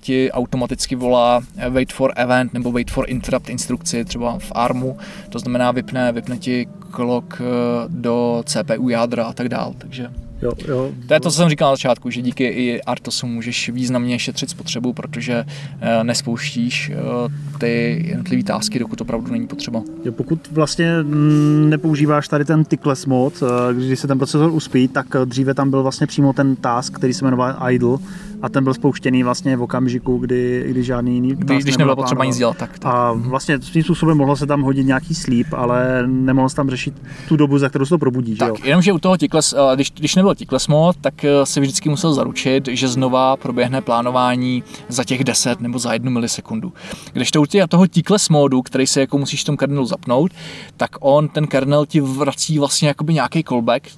[0.00, 4.96] ti automaticky volá wait for event nebo wait for interrupt instrukci třeba v ARMu,
[5.28, 7.42] to znamená vypne, vypne ti clock
[7.88, 10.10] do CPU jádra a tak dál, takže
[10.42, 10.92] Jo, jo.
[11.08, 14.50] To je to, co jsem říkal na začátku, že díky i Artosu můžeš významně šetřit
[14.50, 15.44] spotřebu, protože
[15.80, 19.82] eh, nespouštíš eh, ty jednotlivé tásky, dokud opravdu není potřeba.
[20.04, 24.88] Jo, pokud vlastně mm, nepoužíváš tady ten tickless mod, eh, když se ten procesor uspí,
[24.88, 27.98] tak dříve tam byl vlastně přímo ten task, který se jmenoval idle
[28.42, 32.24] a ten byl spouštěný vlastně v okamžiku, kdy, kdy žádný jiný kdy, Když nebylo potřeba
[32.24, 32.94] nic dělat, tak, tak.
[32.94, 36.94] A vlastně tím způsobem mohlo se tam hodit nějaký sleep, ale nemohl se tam řešit
[37.28, 38.36] tu dobu, za kterou se to probudí.
[38.36, 38.66] Tak, že jo?
[38.68, 42.68] jenomže u toho tickless, když, když nebyl tickless mod, tak eh, si vždycky musel zaručit,
[42.68, 46.72] že znova proběhne plánování za těch 10 nebo za jednu milisekundu.
[47.12, 50.30] Když to u toho tickless modu, který se jako musíš v tom kernelu zapnout,
[50.76, 53.88] tak on, ten kernel ti vrací vlastně jakoby nějaký callback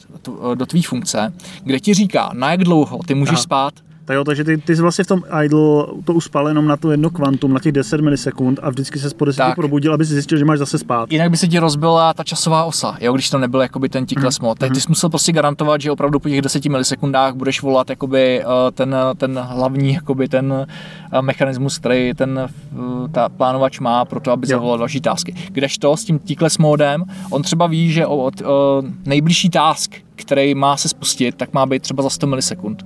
[0.55, 1.33] do tvý funkce,
[1.65, 3.43] kde ti říká, na jak dlouho ty můžeš Aha.
[3.43, 3.75] spát,
[4.09, 6.91] Tak jo, takže ty, ty jsi vlastně v tom idle to uspal jenom na to
[6.91, 9.55] jedno kvantum, na těch 10 milisekund a vždycky se po 10 Tak.
[9.55, 11.13] probudil, aby si zjistil, že máš zase spát.
[11.13, 14.41] Jinak by se ti rozbila ta časová osa, jo, když to nebyl jakoby ten tickless
[14.41, 14.59] mod.
[14.59, 18.41] Tak ty jsi musel prostě garantovat, že opravdu po těch 10 milisekundách budeš volat jakoby
[18.41, 20.67] eh, ten, ten hlavní jakoby ten
[21.13, 24.57] eh, mechanismus, který ten eh, ta plánovač má pro to, aby Jo.
[24.59, 25.35] zavolal další tásky.
[25.49, 30.77] Kdežto s tím tickless modem, on třeba ví, že od, od nejbližší task, který má
[30.77, 32.85] se spustit, tak má být třeba za 100 milisekund.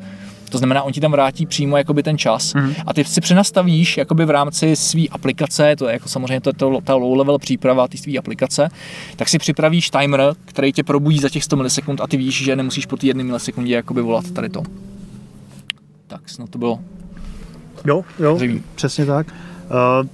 [0.52, 2.74] To znamená, on ti tam vrátí přímo jakoby ten čas Mhm.
[2.86, 6.78] a ty si přenastavíš jakoby v rámci své aplikace, to je jako samozřejmě to, to,
[6.84, 8.68] ta low level příprava té své aplikace,
[9.16, 12.56] tak si připravíš timer, který tě probudí za těch 100 milisekund a ty víš, že
[12.56, 14.62] nemusíš po té jedné milisekundě jakoby volat tady to.
[16.06, 16.78] Tak snad to bylo
[17.86, 18.62] Jo, jo, zřejmý.
[18.74, 19.26] přesně tak.
[19.26, 20.06] Uh,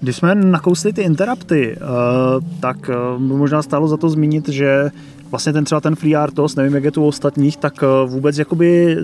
[0.00, 2.76] když jsme nakousli ty interrupty, uh, tak
[3.16, 4.90] uh, možná stálo za to zmínit, že
[5.30, 8.96] vlastně ten třeba ten FreeRTOS, nevím jak je to u ostatních, tak uh, vůbec jakoby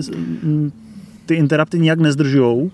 [0.43, 0.71] mm,
[1.25, 2.71] ty interrupty nijak nezdržujou.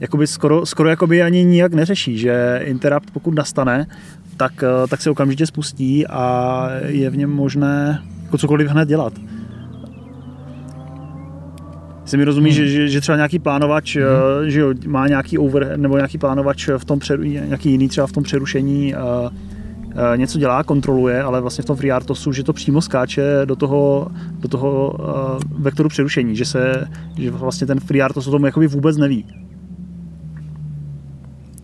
[0.00, 3.86] Jakoby skoro, skoro jakoby ani nijak neřeší, že interrupt pokud nastane,
[4.36, 9.12] tak, uh, tak se okamžitě spustí a je v něm možné jako cokoliv hned dělat.
[12.02, 12.66] Jestli mi rozumíš, Hmm.
[12.66, 14.50] že, že, že třeba nějaký plánovač, hmm.
[14.50, 18.12] že jo, má nějaký over, nebo nějaký plánovač v tom přeru, nějaký jiný třeba v
[18.12, 18.94] tom přerušení
[20.16, 24.48] něco dělá, kontroluje, ale vlastně v tom FreeRTOSu, že to přímo skáče do toho, do
[24.48, 26.88] toho uh, vektoru přerušení, že se,
[27.18, 29.45] že vlastně ten FreeRTOS o tom jakoby vůbec neví.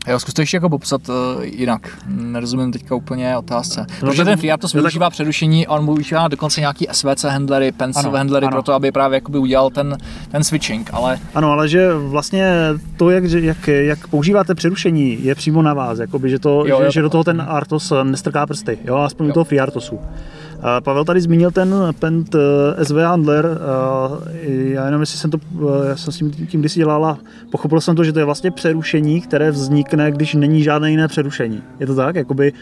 [0.09, 1.99] Jo, zkus to ještě jako popsat uh, jinak.
[2.07, 3.87] Nerozumím teďka úplně otázce.
[4.03, 7.73] No Protože ten FreeRTOS no tak- využívá přerušení a on využívá dokonce nějaký SVC handlery,
[7.73, 8.55] pencil Ano, handlery ano.
[8.55, 9.99] pro to, aby právě jakoby udělal ten,
[10.31, 12.53] ten switching, ale Ano, ale že vlastně
[12.97, 16.85] to, jak, jak, jak používáte přerušení, je přímo na vás, jakoby, že, to, Jo, že,
[16.85, 16.91] jo.
[16.91, 19.31] že do toho ten Artos nestrká prsty, jo, aspoň Jo.
[19.31, 19.99] u toho FreeRTOSu.
[20.81, 23.59] Pavel tady zmínil ten Pent eh, SV Handler,
[24.45, 27.19] já jenom jestli jsem to, eh, já jsem s tím, tím kdysi dělal a
[27.51, 31.63] pochopil jsem to, že to je vlastně přerušení, které vznikne, když není žádné jiné přerušení.
[31.81, 32.17] Je to tak?
[32.17, 32.53] Jakoby,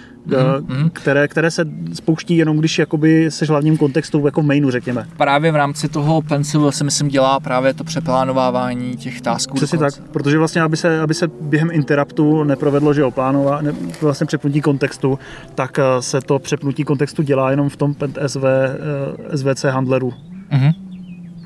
[0.68, 0.90] mhm.
[0.92, 5.06] které, které se spouští jenom, když jakoby seš hlavním kontextu, jako v mainu, řekněme.
[5.16, 9.54] právě v rámci toho pencil se myslím dělá právě to přeplánovávání těch tasků.
[9.54, 14.26] Přesně tak, protože vlastně, aby se, aby se během interruptu neprovedlo, že oplánova, ne, vlastně
[14.26, 15.18] přepnutí kontextu,
[15.54, 20.12] tak se to přepnutí kontextu dělá jenom v tom Pent SV, eh, SVC handleru.
[20.50, 20.72] Mhm.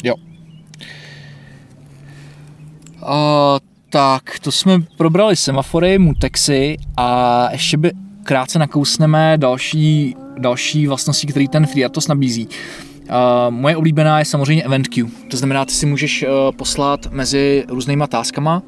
[0.05, 0.15] Jo.
[3.03, 3.59] Uh,
[3.91, 7.93] tak, to jsme probrali semafory, mutexy a ještě by
[8.23, 12.49] krátce nakousneme další, další vlastnosti, který ten FreeRTOS nabízí.
[12.49, 13.11] Uh,
[13.51, 15.11] moje oblíbená je samozřejmě event queue.
[15.31, 18.63] To znamená, ty si můžeš uh, poslat mezi různýma táskama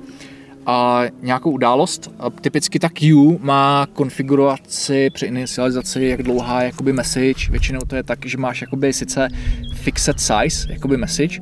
[0.66, 2.10] a nějakou událost.
[2.18, 7.50] A typicky ta queue má konfiguraci při inicializaci, jak dlouhá je jakoby message.
[7.50, 9.28] Většinou to je tak, že máš jakoby sice
[9.74, 11.40] fixed size, jakoby message,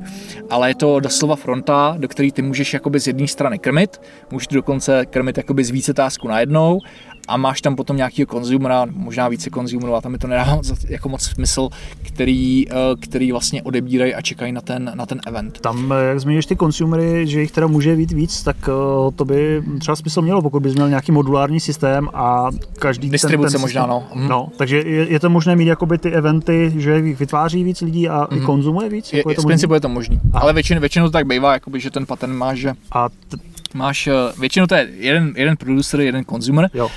[0.49, 4.01] ale je to doslova fronta, do které ty můžeš jakoby z jedné strany krmit,
[4.31, 6.79] můžeš dokonce krmit jakoby z více tásků najednou
[7.27, 10.85] a máš tam potom nějakého konzumera, možná více konzumerů, a tam mi to nedává moc-
[10.89, 11.69] jako moc smysl,
[12.01, 15.59] který, eh, který vlastně odebírají a čekají na ten, na ten event.
[15.59, 19.25] Tam, eh, jak zmíníš ty consumery, že jich teda může být víc, tak eh, to
[19.25, 22.49] by třeba smysl mělo, pokud bys měl nějaký modulární systém a
[22.79, 24.21] každý Distribuce ten, ten možná, systém, no.
[24.21, 24.27] Mhm.
[24.29, 24.49] no.
[24.57, 28.27] takže je, je, to možné mít jakoby ty eventy, že jich vytváří víc lidí a
[28.35, 29.13] i konzumuje víc?
[29.13, 30.19] Je, Jako je, to z principu je to možný.
[30.33, 33.37] Ale většinou, většinou to tak bývá, jakoby, že ten pattern máš, že A t-
[33.73, 34.09] máš,
[34.39, 36.89] většinou to je jeden, jeden producer, jeden consumer, jo.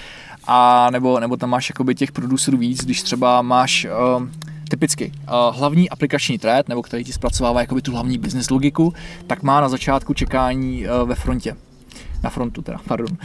[0.51, 3.87] A nebo, nebo tam máš jakoby těch producerů víc, když třeba máš
[4.17, 4.29] uh,
[4.71, 8.95] typicky uh, hlavní aplikační thread, nebo který ti zpracovává jakoby tu hlavní business logiku,
[9.27, 11.57] tak má na začátku čekání uh, ve frontě
[12.23, 13.17] na frontu teda, pardon.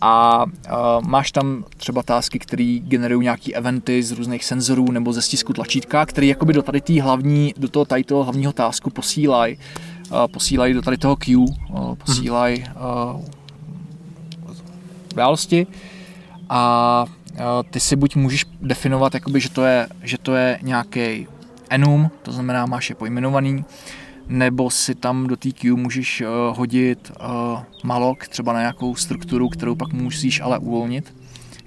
[0.00, 5.22] A uh, máš tam třeba tásky, které generují nějaký eventy z různých senzorů nebo ze
[5.22, 9.58] stisku tlačítka, který jakoby do tady té hlavní, do toho tady toho hlavního tásku posílají
[10.32, 11.46] posílají do tady toho queue,
[12.04, 12.64] posílají
[13.14, 13.20] uh,
[15.12, 15.66] události
[16.54, 17.38] a uh,
[17.70, 21.26] ty si buď můžeš definovat, jakoby, že to je, že to je nějaký
[21.70, 23.64] enum, to znamená máš je pojmenovaný,
[24.28, 26.28] nebo si tam do queue můžeš uh,
[26.58, 31.14] hodit uh, malok třeba na nějakou strukturu, kterou pak musíš ale uvolnit.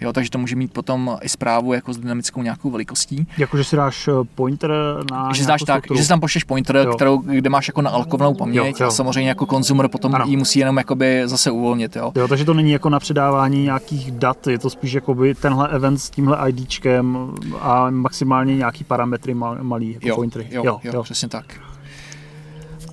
[0.02, 3.28] Jo, takže to může mít potom i zprávu jako s dynamickou nějakou velikostí.
[3.38, 4.72] Jako, že si dáš eh, pointer
[5.12, 5.98] na že si dáš tak, strukturu.
[5.98, 6.94] že si tam pošleš pointer, Jo.
[6.96, 8.88] kterou, kde máš jako naalokovanou paměť Jo, jo.
[8.88, 10.26] a samozřejmě jako konzumer potom Ano.
[10.28, 11.96] ji musí jenom jakoby zase uvolnit.
[11.96, 12.12] Jo.
[12.16, 16.02] Jo, takže to není jako na předávání nějakých dat, je to spíš jakoby tenhle event
[16.02, 17.32] s tímhle IDčkem
[17.62, 20.48] a maximálně nějaký parametry mal, malý, jako Jo, pointery.
[20.52, 21.46] jo, jo, jo, přesně tak.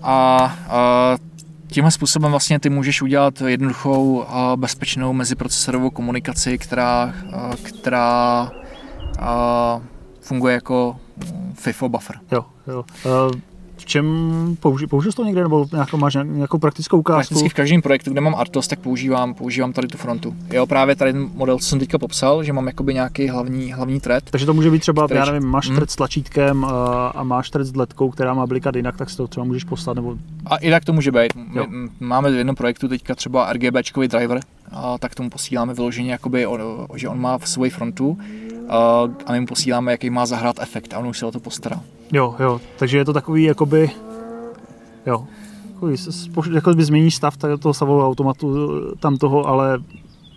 [0.02, 0.36] A,
[0.68, 1.16] a
[1.72, 7.14] tímhle způsobem vlastně ty můžeš udělat jednoduchou a bezpečnou meziprocesorovou komunikaci, která,
[7.62, 8.50] která
[9.18, 9.80] a,
[10.20, 10.96] funguje jako
[11.54, 12.16] FIFO buffer.
[12.32, 12.84] Jo, jo.
[13.82, 14.06] V čem
[14.60, 17.34] použi, použil jsi to někde, nebo nějakou, máš nějakou praktickou ukázku?
[17.34, 20.34] Prakticky v každém projektu, kde mám Artos, tak používám, používám tady tu frontu.
[20.52, 24.00] Jo, právě tady ten model, co jsem teďka popsal, že mám jakoby nějaký hlavní, hlavní
[24.00, 24.24] thread.
[24.30, 25.18] Takže to může být třeba, který...
[25.18, 25.76] já nevím, máš hmm.
[25.76, 29.16] thread s tlačítkem a, a máš thread s letkou, která má blikat jinak, tak si
[29.16, 29.94] to třeba můžeš poslat.
[29.94, 30.16] Nebo...
[30.46, 31.32] A i tak to může být.
[31.52, 31.66] Jo.
[32.00, 34.40] Máme v jednom projektu teďka třeba RGBčkový driver,
[34.72, 36.46] a tak tomu posíláme vyloženě, jakoby,
[36.94, 38.18] že on má v svoji frontu
[39.26, 41.80] a my mu posíláme, jaký má zahrát efekt a on už se o to postará.
[42.12, 43.90] Jo, jo, takže je to takový jakoby,
[45.06, 45.26] jo,
[45.74, 45.96] takový,
[46.54, 49.78] jako by změní stav toho stavového automatu tam toho, ale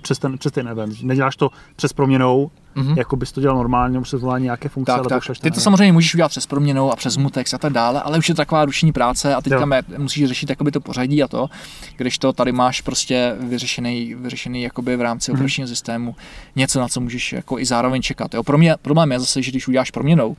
[0.01, 1.03] přes ten, přes ten event.
[1.03, 2.97] Neděláš to přes proměnou, mm-hmm.
[2.97, 5.23] jako bys to dělal normálně, musíš zvolat nějaké funkce, tak, ale tak.
[5.23, 5.61] Ty to event.
[5.61, 8.41] samozřejmě můžeš udělat přes proměnou a přes mutex a tak dále, ale už je to
[8.41, 11.49] taková ruční práce a teďka mé, musíš řešit jakoby to pořadí a to,
[11.97, 15.35] když to tady máš prostě vyřešený, vyřešený jakoby v rámci mm-hmm.
[15.35, 16.15] operačního systému
[16.55, 18.33] něco, na co můžeš jako i zároveň čekat.
[18.33, 18.43] Jo.
[18.43, 20.35] Pro mě problém je zase, že když uděláš proměnou,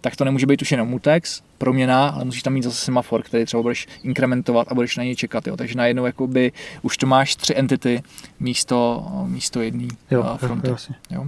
[0.00, 3.44] tak to nemůže být už jenom mutex, proměna, ale musíš tam mít zase semafor, který
[3.44, 5.46] třeba budeš inkrementovat a budeš na něj čekat.
[5.46, 5.56] Jo.
[5.56, 8.02] Takže najednou jakoby, už to máš tři entity
[8.40, 9.88] místo, místo jedné
[10.36, 10.68] fronty.
[10.68, 10.76] Jo,
[11.10, 11.26] jo.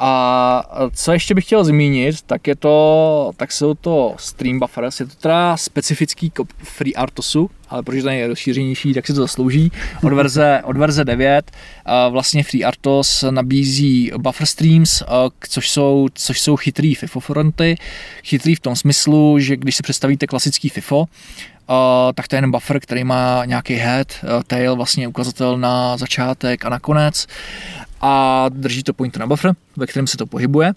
[0.00, 0.62] A
[0.92, 5.14] co ještě bych chtěl zmínit, tak je to, tak jsou to stream buffers, je to
[5.14, 9.72] teda specifický free Artosu, ale protože to je rozšířenější, tak si to zaslouží.
[10.02, 11.50] Od verze, od verze 9
[12.10, 15.02] vlastně FreeRTOS nabízí buffer streams,
[15.48, 17.76] což jsou, což jsou chytrý FIFO fronty.
[18.24, 21.04] Chytrý v tom smyslu, že když si představíte klasický FIFO,
[21.70, 25.96] Uh, tak to je jen buffer, který má nějaký head, uh, tail, vlastně ukazatel na
[25.96, 27.26] začátek a na konec
[28.00, 30.72] a drží to pointer na buffer, ve kterém se to pohybuje.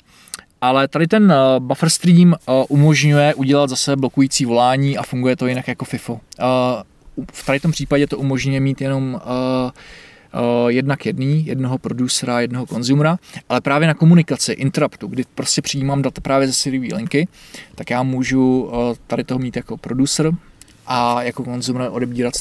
[0.62, 2.36] Ale tady ten uh, buffer stream uh,
[2.70, 6.14] umožňuje udělat zase blokující volání a funguje to jinak jako FIFO.
[6.14, 6.20] Uh,
[7.34, 9.22] v tady tom případě to umožňuje mít jenom
[10.68, 13.18] jednak jedný, jednoho producera, jednoho konzumera,
[13.50, 17.28] ale právě na komunikaci, interruptu, kdy prostě přijímám data právě ze seriové linky,
[17.76, 18.72] tak já můžu
[19.08, 20.32] tady toho mít jako producer,
[20.94, 22.34] a jako konzumer odebírat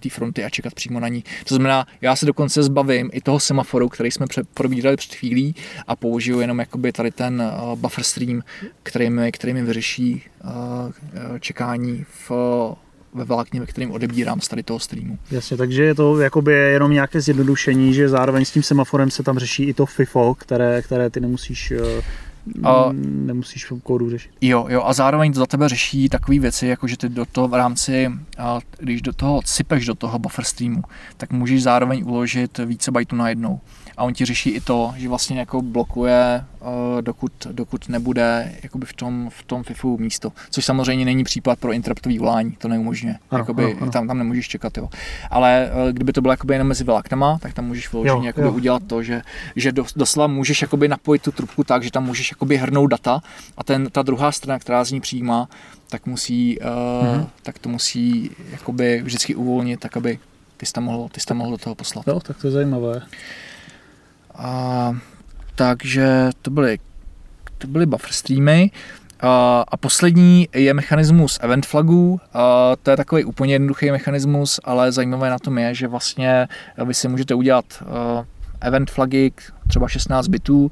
[0.00, 1.24] té fronty a čekat přímo na ní.
[1.48, 5.54] To znamená, já se dokonce zbavím i toho semaforu, který jsme probírali před chvílí
[5.86, 8.42] a použiju jenom jakoby tady ten uh, buffer stream,
[8.82, 10.50] který mi, který mi vyřeší uh,
[11.38, 12.30] čekání v
[13.14, 15.18] ve vlákně, ve kterém odebírám z tady toho streamu.
[15.30, 19.38] Jasně, takže je to jakoby jenom nějaké zjednodušení, že zároveň s tím semaforem se tam
[19.38, 21.72] řeší i to FIFO, které, které ty nemusíš
[22.64, 24.30] a, nemusíš kódu řešit.
[24.40, 27.48] Jo, jo, a zároveň to za tebe řeší takové věci, jako že ty do toho
[27.48, 30.82] v rámci, a když do toho sypeš do toho buffer streamu,
[31.16, 33.60] tak můžeš zároveň uložit více bajtů na jednou
[33.96, 38.86] a on ti řeší i to, že vlastně jako blokuje, eh, dokud, dokud nebude jakoby
[38.86, 40.32] v tom, v tom FIFU místo.
[40.50, 43.18] Což samozřejmě není případ pro interruptový volání, to neumožňuje.
[43.30, 43.90] Ano, jakoby, ano, ano.
[43.90, 44.76] Tam, tam nemůžeš čekat.
[44.76, 44.88] Jo.
[45.30, 48.82] Ale eh, kdyby to bylo jakoby jenom mezi vláknama, tak tam můžeš vyloženě jakoby udělat
[48.86, 49.22] to, že,
[49.56, 53.22] že doslova můžeš jakoby napojit tu trubku tak, že tam můžeš jakoby hrnout data
[53.56, 55.48] a ten, ta druhá strana, která z ní přijímá,
[55.88, 57.26] tak musí, uh, mm-hmm.
[57.42, 60.18] tak to musí jakoby vždycky uvolnit, tak aby
[60.56, 62.06] ty jsi tam mohl, ty jsi tam mohl do toho poslat.
[62.06, 63.02] Jo, tak to je zajímavé.
[64.34, 64.92] A,
[65.54, 66.78] takže to byly,
[67.58, 68.70] to byly buffer streamy.
[69.20, 72.20] A, a poslední je mechanismus event flagů.
[72.32, 76.48] A to je takový úplně jednoduchý mechanismus, ale zajímavé na tom je, že vlastně
[76.84, 77.64] vy si můžete udělat
[78.60, 79.32] event flagy,
[79.68, 80.70] třeba 16 bitů,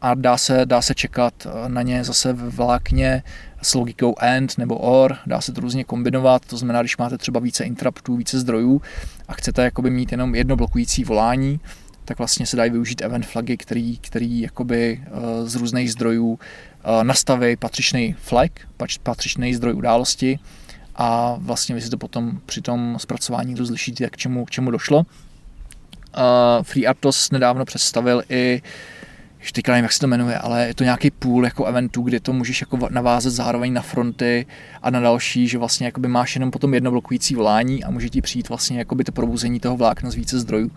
[0.00, 3.22] a dá se, dá se čekat na ně zase v vlákně
[3.62, 7.40] s logikou AND nebo OR, dá se to různě kombinovat, to znamená, když máte třeba
[7.40, 8.82] více interruptů, více zdrojů
[9.28, 11.60] a chcete jakoby mít jenom jedno blokující volání,
[12.04, 15.10] tak vlastně se dají využít event flagy, který, který jakoby eh,
[15.46, 16.38] z různých zdrojů
[16.84, 18.50] eh, nastaví patřičný flag,
[19.02, 20.38] patřičný zdroj události
[20.96, 24.98] a vlastně vy si to potom při tom zpracování rozlišíte, k čemu, k čemu došlo.
[24.98, 28.99] Uh, FreeRTOS nedávno představil i uh,
[29.40, 32.20] ještě teďka nevím, jak se to jmenuje, ale je to nějaký půl jako eventů, kde
[32.20, 34.46] to můžeš jako navázat zároveň na fronty
[34.82, 38.22] a na další, že vlastně jakoby máš jenom potom jedno blokující volání a může ti
[38.22, 40.70] přijít vlastně jakoby to probuzení toho vlákna z více zdrojů.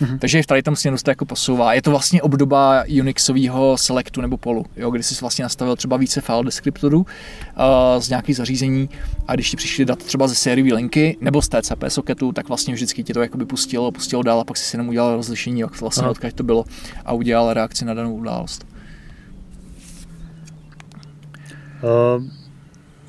[0.00, 0.18] Mm-hmm.
[0.18, 1.74] Takže v tady tam směru to jako posouvá.
[1.74, 6.20] Je to vlastně obdoba Unixového selectu nebo polu, jo, kdy jsi vlastně nastavil třeba více
[6.20, 7.06] file deskriptorů uh,
[7.98, 8.88] z nějakých zařízení
[9.26, 12.74] a když ti přišli dát třeba ze sériové linky nebo z TCP socketu, tak vlastně
[12.74, 16.08] vždycky ti to jakoby pustilo, pustilo dál a pak si jenom udělal rozlišení, jak vlastně
[16.08, 16.64] odkud to bylo
[17.04, 18.66] a udělal reakci na danou danou událost.
[21.82, 22.24] Uh,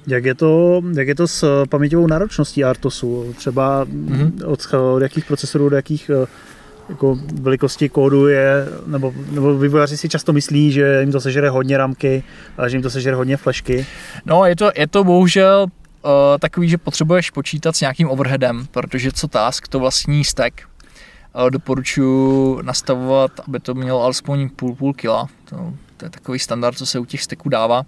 [0.08, 3.34] jak je, to, jak je to s paměťovou náročností Artosu?
[3.38, 4.32] Třeba mm-hmm.
[4.45, 6.28] od, od jakých procesorů do jakých eh,
[6.90, 11.78] jako velikosti kódu je, nebo, nebo vývojáři si často myslí, že jim to sežere hodně
[11.78, 12.24] ramky,
[12.58, 13.86] a že jim to sežere hodně flashky.
[14.26, 19.12] No, je to, je to bohužel uh, takový, že potřebuješ počítat s nějakým overheadem, protože
[19.12, 20.62] co task, to vlastní stack
[21.50, 25.28] doporučuji nastavovat, aby to mělo alespoň půl půl kila.
[25.50, 27.84] To, to je takový standard, co se u těch steků dává.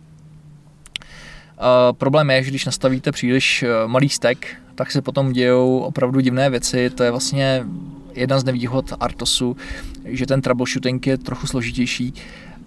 [1.92, 4.46] problém je, že když nastavíte příliš malý stack,
[4.76, 6.90] tak se potom dějou opravdu divné věci.
[6.90, 7.66] To je vlastně
[8.14, 9.58] jedna z nevýhod Artosu,
[10.06, 12.14] že ten troubleshooting je trochu složitější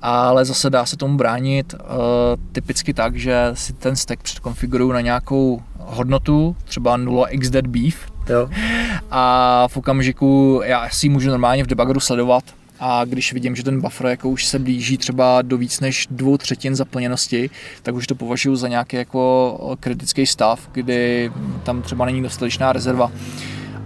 [0.06, 1.80] ale zase dá se tomu bránit uh,
[2.52, 7.96] typicky tak, že si ten stack předkonfiguruju na nějakou hodnotu, třeba 0 xdead beef,
[8.28, 8.48] jo.
[9.10, 12.44] a v okamžiku já si ji můžu normálně v debuggeru sledovat,
[12.80, 16.36] a když vidím, že ten buffer jako už se blíží třeba do víc než dvou
[16.36, 17.50] třetin zaplněnosti,
[17.82, 23.12] tak už to považuji za nějaký jako kritický stav, kdy tam třeba není dostatečná rezerva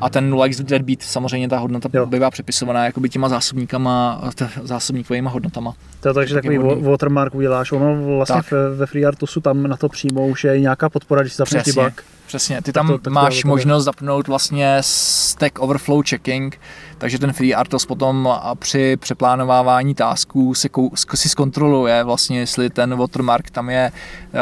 [0.01, 2.07] a ten 0 x deadbeat, samozřejmě ta hodnota jo.
[2.07, 4.23] bývá přepisovaná jakoby těma zásobníkama,
[4.63, 5.75] zásobníkovými hodnotama.
[6.01, 6.85] To je takže tak takový hodný.
[6.85, 7.73] watermark uděláš.
[7.73, 8.53] Ono vlastně tak.
[8.77, 12.05] ve FreeRTOSu tam na to přímo už je nějaká podpora, když si zapneš bug.
[12.29, 16.61] Přesně, ty tam to, tak máš to možnost zapnout vlastně stack overflow checking,
[16.99, 20.69] takže ten FreeRTOS potom při přeplánovávání tasků si,
[21.15, 23.93] si zkontroluje vlastně, jestli ten watermark tam je,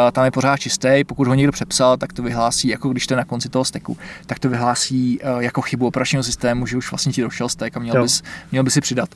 [0.08, 3.14] eh, tam je pořád čistý, pokud ho někdo přepsal, tak to vyhlásí, jako když to
[3.14, 6.90] je na konci toho stacku, tak to vyhlásí eh, jako chybu operačního systému, že už
[6.90, 8.22] vlastně ti došel stack a měl, bys,
[8.52, 9.08] měl bys si přidat.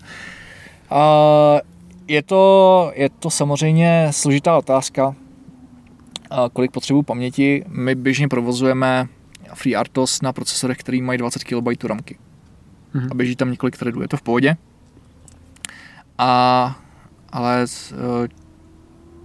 [0.93, 1.61] Uh,
[2.09, 5.15] je to, je to samozřejmě složitá otázka,
[6.53, 7.65] kolik potřebuji paměti.
[7.69, 9.09] My běžně provozujeme
[9.55, 12.19] FreeRTOS na procesorech, který mají 20 KB ramky.
[12.95, 13.09] Mm-hmm.
[13.11, 14.03] A běží tam několik threadů.
[14.03, 14.57] Je to v pohodě.
[16.19, 16.77] A,
[17.33, 18.29] ale e,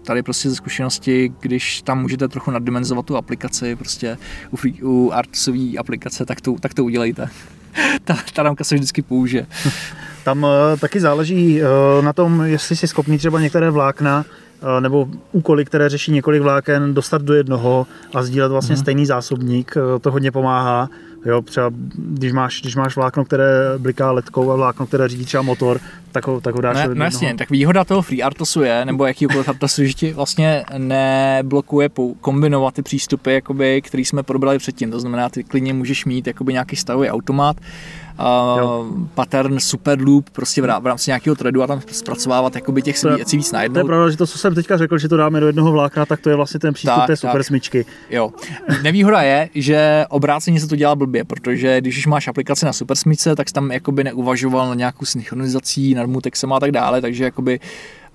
[0.06, 4.18] tady prostě ze zkušenosti, když tam můžete trochu naddimenzovat tu aplikaci, prostě
[4.52, 7.30] u, free, u artsové aplikace, tak to, tak to udělejte.
[8.04, 9.48] ta, ta ramka se vždycky použije.
[10.24, 10.50] Tam uh,
[10.80, 14.26] taky záleží uh, na tom, jestli jsi schopný třeba některé vlákna
[14.80, 18.80] nebo úkoly, které řeší několik vláken, dostat do jednoho a sdílet vlastně mm-hmm.
[18.80, 19.74] stejný zásobník.
[19.76, 20.90] Uh, to hodně pomáhá.
[21.26, 23.48] Jo, třeba když máš, když máš vlákno, které
[23.78, 25.80] bliká letkou a vlákno, které řídí třeba motor,
[26.12, 29.50] tak ho, tak ho dáš ne, no jasně, tak výhoda toho FreeRTOSu je, nebo jakýkoliv
[29.50, 31.90] Artosu, že ti vlastně neblokuje
[32.22, 34.92] kombinovat ty přístupy, jakoby, který jsme probrali předtím.
[34.92, 37.58] To znamená, ty klidně můžeš mít jakoby nějaký stavový automat,
[38.20, 43.38] uh, pattern super loop prostě v rámci nějakého threadu a tam zpracovávat jakoby těch věcí
[43.38, 43.74] víc najednou.
[43.74, 46.06] To je pravda, že to, co jsem teďka řekl, že to dáme do jednoho vlákna,
[46.06, 47.46] tak to je vlastně ten přístup tak, té super tak.
[47.46, 47.86] smyčky.
[48.10, 48.32] Jo.
[48.84, 52.98] Nevýhoda je, že obráceně se to dělá blbě, protože když už máš aplikaci na super
[52.98, 57.60] smyčce, tak tam jakoby neuvažoval na nějakou synchronizací, nad mutexem a tak dále, takže jakoby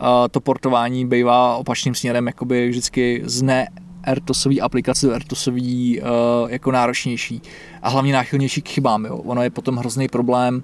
[0.01, 3.69] uh, to portování bývá opačným směrem jakoby vždycky z ne
[4.05, 6.07] AirTosový aplikace do AirTosový uh,
[6.51, 7.43] jako náročnější
[7.83, 9.05] a hlavně náchylnější k chybám.
[9.05, 9.17] Jo.
[9.17, 10.63] Ono je potom hrozný problém,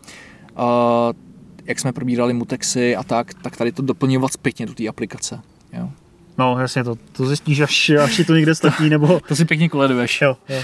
[0.58, 0.66] uh,
[1.64, 5.40] jak jsme probírali mutexy a tak, tak tady to doplňovat zpětně do té aplikace.
[5.72, 5.88] Jo.
[6.38, 9.20] No jasně, to, to zjistíš, až, až to někde stratí, nebo...
[9.28, 10.20] to si pěkně koleduješ.
[10.20, 10.62] Jo, jo.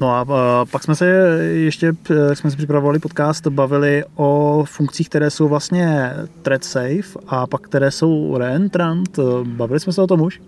[0.00, 1.06] No a pak jsme se
[1.52, 1.92] ještě,
[2.28, 7.60] jak jsme si připravovali podcast, bavili o funkcích, které jsou vlastně thread safe a pak
[7.60, 9.18] které jsou reentrant.
[9.42, 10.40] Bavili jsme se o tom už?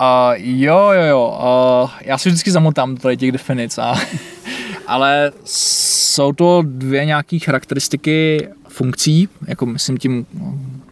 [0.00, 1.38] Uh, jo, jo, jo.
[1.84, 3.94] Uh, já si vždycky zamotám do těch definic, a,
[4.86, 10.26] ale jsou to dvě nějaké charakteristiky funkcí, jako myslím tím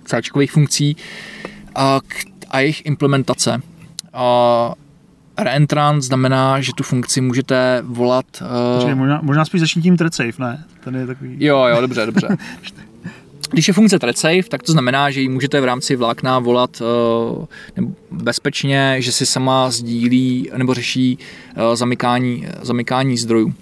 [0.04, 0.96] c funkcí
[1.74, 2.00] a,
[2.50, 3.62] a jejich implementace.
[4.14, 4.74] Uh,
[5.38, 8.26] Reentrant znamená, že tu funkci můžete volat...
[8.84, 8.94] Uh...
[8.94, 10.64] možná, možná spíš začni tím thread safe, ne?
[10.84, 11.36] Ten je takový...
[11.40, 12.28] Jo, jo, dobře, dobře.
[13.50, 16.82] Když je funkce thread safe, tak to znamená, že ji můžete v rámci vlákna volat
[17.78, 23.54] uh, bezpečně, že si sama sdílí nebo řeší uh, zamykání, zamykání zdrojů.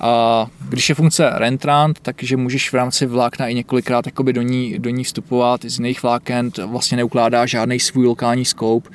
[0.00, 4.90] A když je funkce Rentrant, takže můžeš v rámci vlákna i několikrát do ní, do
[4.90, 8.90] ní vstupovat z jiných vláken, vlastně neukládá žádný svůj lokální scope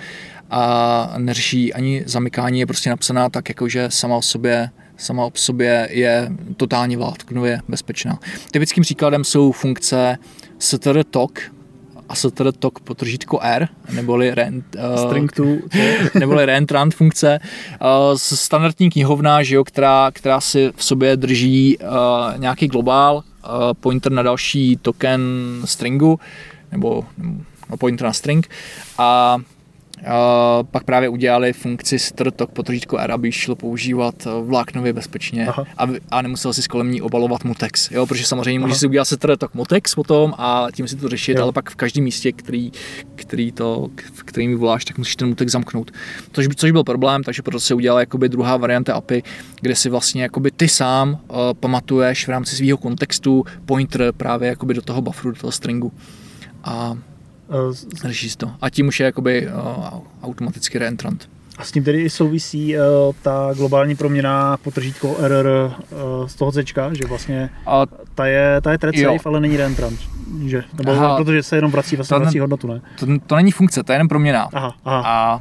[0.55, 5.31] a neřeší ani zamykání, je prostě napsaná tak, jako že sama o sobě sama o
[5.33, 8.19] sobě je totálně vlátknově bezpečná.
[8.51, 10.17] Typickým příkladem jsou funkce
[10.59, 11.39] str tok
[12.09, 15.43] a str tok potržítko R, neboli rent, uh, String to,
[16.19, 17.39] neboli reentrant funkce.
[17.41, 21.87] Uh, standardní knihovna, že jo, která, která si v sobě drží uh,
[22.37, 25.21] nějaký globál, uh, pointer na další token
[25.65, 26.19] stringu,
[26.71, 28.49] nebo, nebo pointer na string
[28.97, 29.37] a
[30.71, 35.47] pak právě udělali funkci strtok potržítko R, aby šlo používat eh, vláknově bezpečně
[35.77, 37.91] a, a nemusel si s kolem ní obalovat mutex.
[37.91, 41.43] Jo, protože samozřejmě může si udělat strtok mutex potom a tím si to řešit, jo.
[41.43, 42.71] ale pak v každém místě, který,
[43.15, 45.91] který to, v kterým voláš, tak musíš ten mutex zamknout.
[46.31, 49.23] Což, což byl problém, takže proto se udělala jakoby druhá varianta API,
[49.61, 54.73] kde si vlastně jakoby ty sám uh, pamatuješ v rámci svého kontextu pointer právě jakoby
[54.73, 55.91] do toho bufferu, do toho stringu.
[56.63, 56.97] A
[58.05, 58.51] Řeší to.
[58.61, 61.29] A tím už je jakoby uh, automaticky reentrant.
[61.57, 62.83] A s tím tedy i souvisí uh,
[63.21, 67.85] ta globální proměna potržítko RR uh, z toho C, že vlastně a
[68.15, 69.99] ta je, ta je thread safe, ale není reentrant.
[70.45, 70.63] Že?
[70.77, 72.81] Nebo aha, protože se jenom vrací, vlastně to, vrací hodnotu, ne?
[72.99, 74.49] To, to, není funkce, to je jenom proměna.
[74.53, 75.03] Aha, aha.
[75.05, 75.39] A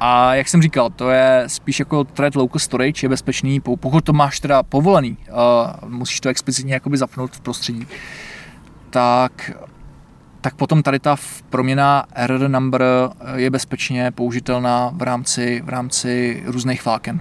[0.00, 4.12] a jak jsem říkal, to je spíš jako thread local storage, je bezpečný, pokud to
[4.12, 7.86] máš teda povolený, uh, musíš to explicitně jakoby zapnout v prostředí,
[8.90, 9.50] tak
[10.40, 11.16] tak potom tady ta
[11.50, 12.84] proměna error number
[13.34, 17.20] je bezpečně použitelná v rámci, v rámci různých vláken.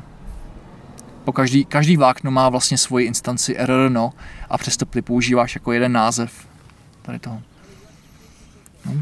[1.23, 4.13] Po každý, každý vlákno má vlastně svoji instanci error no
[4.49, 6.47] a přesto ty používáš jako jeden název
[7.01, 7.41] tady toho.
[8.85, 9.01] No.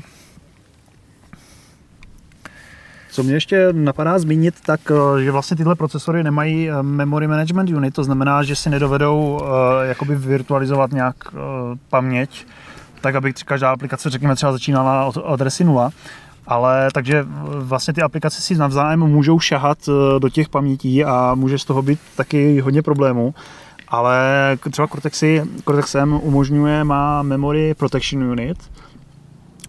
[3.12, 7.70] Co mě ještě napadá zmínit, tak eh, že vlastně tyhle procesory nemají eh, memory management
[7.70, 9.42] unit, to znamená, že si nedovedou
[9.84, 11.16] jakoby virtualizovat nějak
[11.90, 12.46] paměť,
[13.06, 15.90] tak aby každá aplikace, řekněme, třeba začínala od adresy 0.
[16.48, 17.26] Ale takže
[17.60, 19.78] vlastně ty aplikace si navzájem můžou šahat
[20.20, 23.34] do těch pamětí a může z toho být taky hodně problémů.
[23.88, 24.18] Ale
[24.72, 28.58] třeba Cortexy, Cortex M umožňuje, má Memory Protection Unit,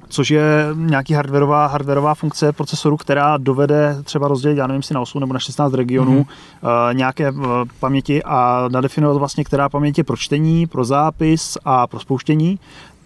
[0.08, 5.00] což je nějaký hardwareová, hardwareová funkce procesoru, která dovede třeba rozdělit, já nevím, si na
[5.00, 6.88] 8 nebo na 16 regionů mm-hmm.
[6.88, 7.44] uh, nějaké uh,
[7.80, 12.58] paměti a nadefinovat vlastně, která paměť je pro čtení, pro zápis a pro spouštění.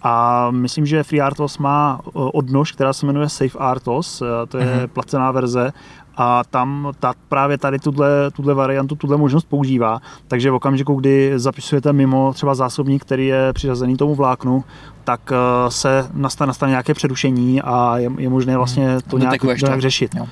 [0.03, 4.89] A myslím, že FreeRTOS má eh, odnož, která se jmenuje SafeRTOS, to je mm-hmm.
[4.89, 5.73] placená verze
[6.17, 10.01] a tam ta, právě tady tuhle, tuhle variantu, tuhle možnost používá.
[10.29, 14.65] Takže v okamžiku, kdy zapisujete mimo třeba zásobník, který je přiřazený tomu vláknu,
[15.05, 19.01] tak eh, se nastane, nastane nějaké přerušení a je, je možné vlastně hmm.
[19.01, 20.15] to nějak, nějak řešit.
[20.15, 20.27] Jo.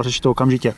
[0.00, 0.74] Řešit to okamžitě.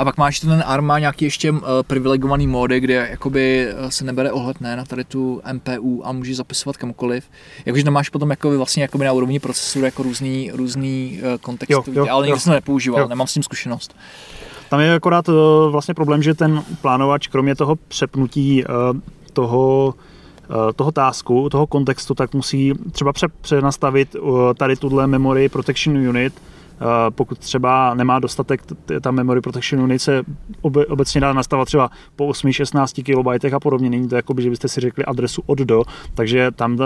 [0.00, 4.04] A pak máš ten ARM má nějaký ještě uh, privilegovaný módy, kde jakoby eh, se
[4.04, 7.24] nebere ohled ne, na tady tu MPU a můžeš zapisovat kamukoliv.
[7.66, 11.72] Jakože tam máš potom jakoby vlastně jakoby na úrovni procesoru jako různý, různý uh, kontexty,
[11.74, 13.08] jo, jo, ale nikdy jsem to nepoužíval, jo.
[13.08, 13.96] nemám s tím zkušenost.
[14.70, 15.24] Tam je akorát
[15.70, 18.64] vlastně problém, že ten plánovač, kromě toho přepnutí
[19.32, 19.94] toho
[20.76, 24.16] toho tásku, toho kontextu, tak musí třeba přenastavit
[24.58, 26.59] tady tuhle memory protection unit, Eh,
[27.10, 28.62] pokud třeba nemá dostatek,
[29.00, 30.22] ta memory protection unit se
[30.88, 33.90] obecně dá nastavovat třeba po 8-16 KB a podobně.
[33.90, 35.82] Není to jako by, že byste si řekli adresu od do,
[36.14, 36.78] takže tam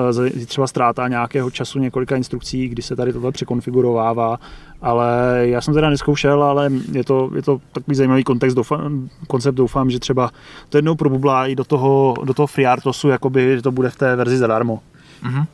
[0.47, 4.39] třeba ztráta nějakého času několika instrukcí, kdy se tady tohle překonfigurovává,
[4.83, 9.55] ale já jsem teda neskoušel, ale je to, je to takový zajímavý kontext, doufám, koncept,
[9.55, 10.31] doufám, že třeba
[10.69, 14.17] to jednou probublá i do toho, do toho FreeRTOSu, jakoby, že to bude v té
[14.17, 14.81] verzi zadarmo.
[15.25, 15.47] Mm-hmm.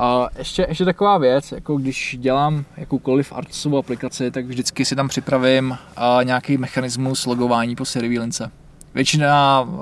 [0.00, 5.08] A ještě, ještě taková věc, jako když dělám jakoukoliv artsovou aplikaci, tak vždycky si tam
[5.08, 5.78] připravím
[6.22, 8.50] nějaký mechanismus logování po serví lince.
[8.94, 9.78] Většina uh,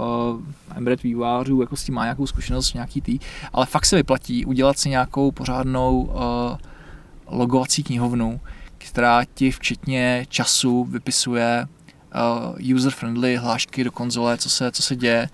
[0.77, 3.19] embedded vývojářů jako s tím má nějakou zkušenost, nějaký tý,
[3.53, 6.13] ale fakt se vyplatí udělat si nějakou pořádnou uh,
[7.27, 8.41] logovací knihovnu,
[8.79, 15.29] která ti včetně času vypisuje uh, user-friendly hlášky do konzole, co se, co se děje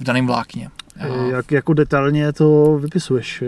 [0.00, 0.70] v daném vlákně.
[1.30, 3.42] Jak jako detailně to vypisuješ?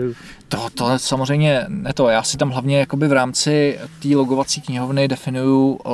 [0.47, 2.09] To, to samozřejmě ne to.
[2.09, 5.93] Já si tam hlavně jakoby v rámci té logovací knihovny definuju uh,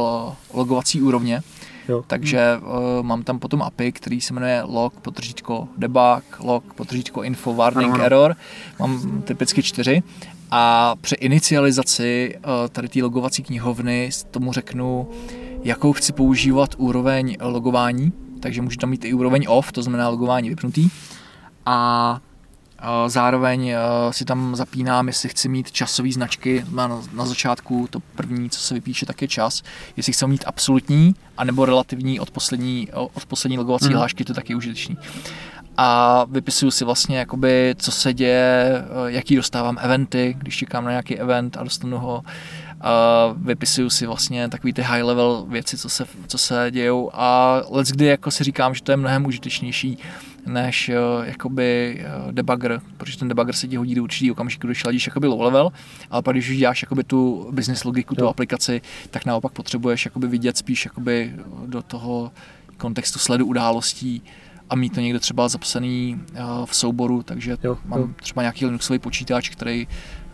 [0.53, 1.41] logovací úrovně.
[1.89, 2.03] Jo.
[2.07, 7.53] Takže uh, mám tam potom API, který se jmenuje log, potržítko debug, log, potržítko info,
[7.53, 8.03] warning, ano, ano.
[8.03, 8.35] error.
[8.79, 10.03] Mám typicky čtyři.
[10.51, 15.07] A při inicializaci uh, tady té logovací knihovny tomu řeknu,
[15.63, 18.13] jakou chci používat úroveň logování.
[18.39, 20.89] Takže můžu tam mít i úroveň off, to znamená logování vypnutý
[21.65, 22.19] a
[23.07, 23.73] zároveň
[24.11, 28.73] si tam zapínám, jestli chci mít časové značky na, na začátku, to první, co se
[28.73, 29.63] vypíše, tak je čas.
[29.97, 33.93] Jestli chci mít absolutní, anebo relativní od poslední, od poslední logovací mm.
[33.93, 34.97] hlášky, to je taky užitečný.
[35.77, 41.19] A vypisuju si vlastně, jakoby, co se děje, jaký dostávám eventy, když čekám na nějaký
[41.19, 42.23] event a dostanu ho.
[42.83, 47.61] A vypisuju si vlastně takový ty high level věci, co se, co se dějou a
[47.69, 49.97] let's kdy jako si říkám, že to je mnohem užitečnější
[50.45, 54.85] než uh, jakoby uh, debugger, protože ten debugger se ti hodí do určitý okamžiku, když
[54.85, 55.71] ladíš jakoby low level,
[56.09, 58.81] ale pak když už děláš jakoby tu business logiku, tu aplikaci,
[59.11, 61.33] tak naopak potřebuješ jakoby vidět spíš jakoby
[61.65, 62.31] do toho
[62.77, 64.23] kontextu sledu událostí
[64.69, 68.09] a mít to někde třeba zapsaný uh, v souboru, takže jo, mám jo.
[68.15, 69.87] třeba nějaký Linuxový počítač, který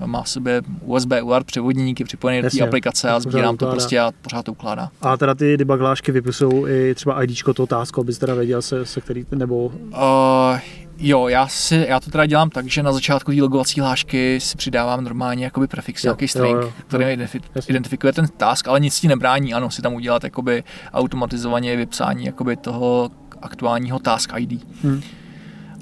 [0.05, 4.11] má v sobě USB UART převodníky připojené do té aplikace a sbírám to prostě a
[4.21, 4.89] pořád to ukládá.
[5.01, 9.01] A teda ty debuglášky vypisují i třeba ID toho tásku, abys teda věděl se, se
[9.01, 9.65] který, nebo...
[9.65, 10.59] Uh,
[10.97, 14.57] jo, já, si, já to teda dělám tak, že na začátku té logovací hlášky si
[14.57, 17.27] přidávám normálně jakoby prefix, jo, nějaký string, jo, jo, který jo,
[17.67, 20.63] identifikuje ten task, ale nic ti nebrání, ano, si tam udělat jakoby
[20.93, 23.09] automatizovaně vypsání jakoby toho
[23.41, 24.65] aktuálního task ID.
[24.83, 25.01] Hmm.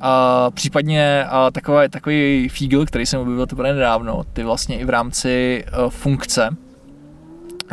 [0.01, 4.89] A případně a takový, takový fígl, který jsem objevil teprve nedávno, ty vlastně i v
[4.89, 6.49] rámci uh, funkce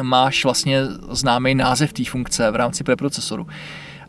[0.03, 3.47] máš vlastně známý název té funkce v rámci preprocesoru.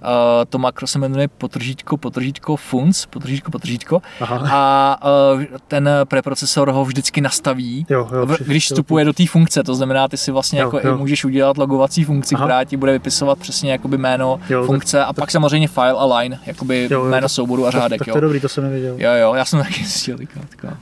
[0.06, 4.02] Uh, to makro se jmenuje potržítko, potržítko, func, potržítko, potržítko.
[4.22, 4.49] Aha.
[4.52, 4.99] A
[5.34, 9.64] uh, ten preprocesor ho vždycky nastaví, jo, jo, v, když vstupuje do té funkce.
[9.64, 10.95] To znamená, ty si vlastně jo, jako jo.
[10.95, 12.45] i můžeš udělat logovací funkci, Aha.
[12.45, 15.95] která ti bude vypisovat přesně jakoby jméno jo, funkce tak, a tak, pak samozřejmě file
[15.98, 17.90] a line, jakoby jo, jo, jméno souboru a řádek.
[17.90, 18.14] Tak, tak jo.
[18.14, 18.95] to je dobrý, to jsem nevěděl.
[18.98, 20.18] Jo, jo, já jsem taky zjistil.
[20.18, 20.77] Teďka,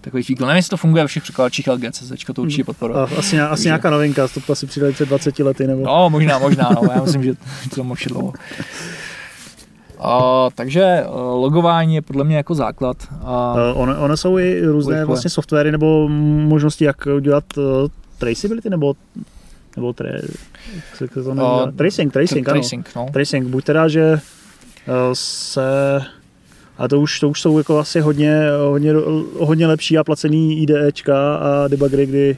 [0.00, 0.46] takový fíkl.
[0.46, 3.00] Nevím, jestli to funguje ve všech překladačích LGCZ, to určitě podporuje.
[3.18, 5.66] Asi, asi nějaká novinka, to asi přidali před 20 lety.
[5.66, 5.82] Nebo...
[5.82, 6.88] No, možná, možná, no.
[6.94, 7.34] já myslím, že
[7.74, 8.32] to moc dlouho.
[10.04, 12.96] Uh, takže uh, logování je podle mě jako základ.
[13.22, 13.28] Uh,
[13.82, 15.04] ono, ono jsou i různé urychle.
[15.04, 16.08] vlastně softwary nebo
[16.48, 17.64] možnosti, jak udělat uh,
[18.18, 18.94] traceability nebo
[19.76, 20.20] nebo tre,
[20.74, 22.60] jak se to uh, tracing, tracing, ano.
[22.60, 23.06] Tracing, no.
[23.12, 23.48] tracing.
[23.48, 26.00] Buď teda, že uh, se
[26.78, 28.92] a to už, to už jsou jako asi hodně, hodně,
[29.38, 32.36] hodně lepší a placený IDEčka a debuggery, kdy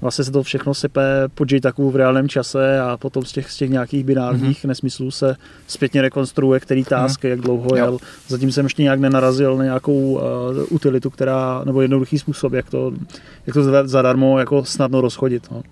[0.00, 1.02] vlastně se to všechno sype
[1.34, 4.68] pod JTAGu v reálném čase a potom z těch, z těch nějakých binárních mm-hmm.
[4.68, 5.36] nesmyslů se
[5.66, 7.28] zpětně rekonstruuje, který task, mm-hmm.
[7.28, 7.76] jak dlouho jo.
[7.76, 7.98] jel.
[8.28, 10.20] Zatím jsem ještě nějak nenarazil na nějakou uh,
[10.70, 12.92] utilitu, která, nebo jednoduchý způsob, jak to,
[13.46, 15.50] jak to zadarmo jako snadno rozchodit.
[15.50, 15.62] No.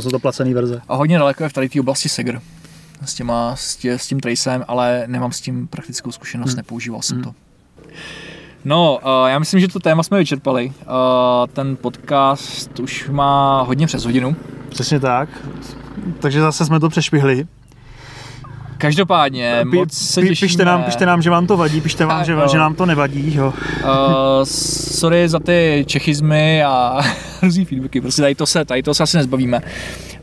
[0.00, 0.80] Jsou to placené verze.
[0.88, 2.40] A hodně daleko je v tady té oblasti Segr
[3.04, 6.56] s, těma, s, tě, s tím tracem, ale nemám s tím praktickou zkušenost, hmm.
[6.56, 7.24] nepoužíval jsem hmm.
[7.24, 7.34] to.
[8.64, 10.66] No, uh, já myslím, že to téma jsme vyčerpali.
[10.66, 10.92] Uh,
[11.52, 14.36] ten podcast už má hodně přes hodinu.
[14.68, 15.28] Přesně tak.
[16.20, 17.46] Takže zase jsme to přešvihli.
[18.78, 22.24] Každopádně, Pí, moc se pí, pište, nám, pište nám, že vám to vadí, pište vám,
[22.24, 23.34] že, že nám to nevadí.
[23.34, 23.54] Jo.
[23.84, 23.90] Uh,
[24.44, 27.00] sorry za ty čechizmy a
[27.42, 29.60] různý feedbacky, prostě tady to se, tady to se asi nezbavíme.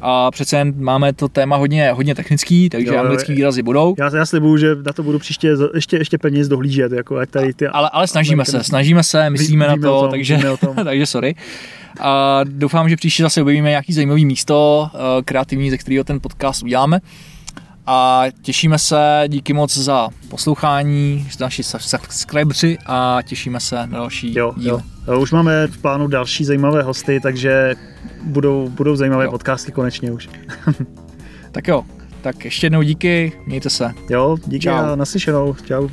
[0.01, 3.95] A přece jen máme to téma hodně, hodně technický, takže jo, anglický výrazy budou.
[3.97, 6.91] Já, já slibuju, že na to budu příště ještě, ještě peněz dohlížet.
[6.91, 10.39] Jako, jak tady ty, ale, ale snažíme se, snažíme se, myslíme na to, tom, takže,
[10.83, 11.35] takže sorry.
[11.99, 16.63] A doufám, že příště zase objevíme nějaký zajímavý místo, eh, kreativní, ze kterého ten podcast
[16.63, 16.99] uděláme.
[17.85, 24.53] A těšíme se, díky moc za poslouchání, naši subscriberi a těšíme se na další jo,
[24.57, 24.81] díl.
[25.07, 25.19] Jo.
[25.19, 27.75] Už máme v plánu další zajímavé hosty, takže
[28.23, 29.31] budou, budou zajímavé jo.
[29.31, 30.29] podcasty konečně už.
[31.51, 31.83] tak jo,
[32.21, 33.91] tak ještě jednou díky, mějte se.
[34.09, 34.73] Jo, díky Čau.
[34.73, 35.55] a naslyšenou.
[35.65, 35.89] Čau.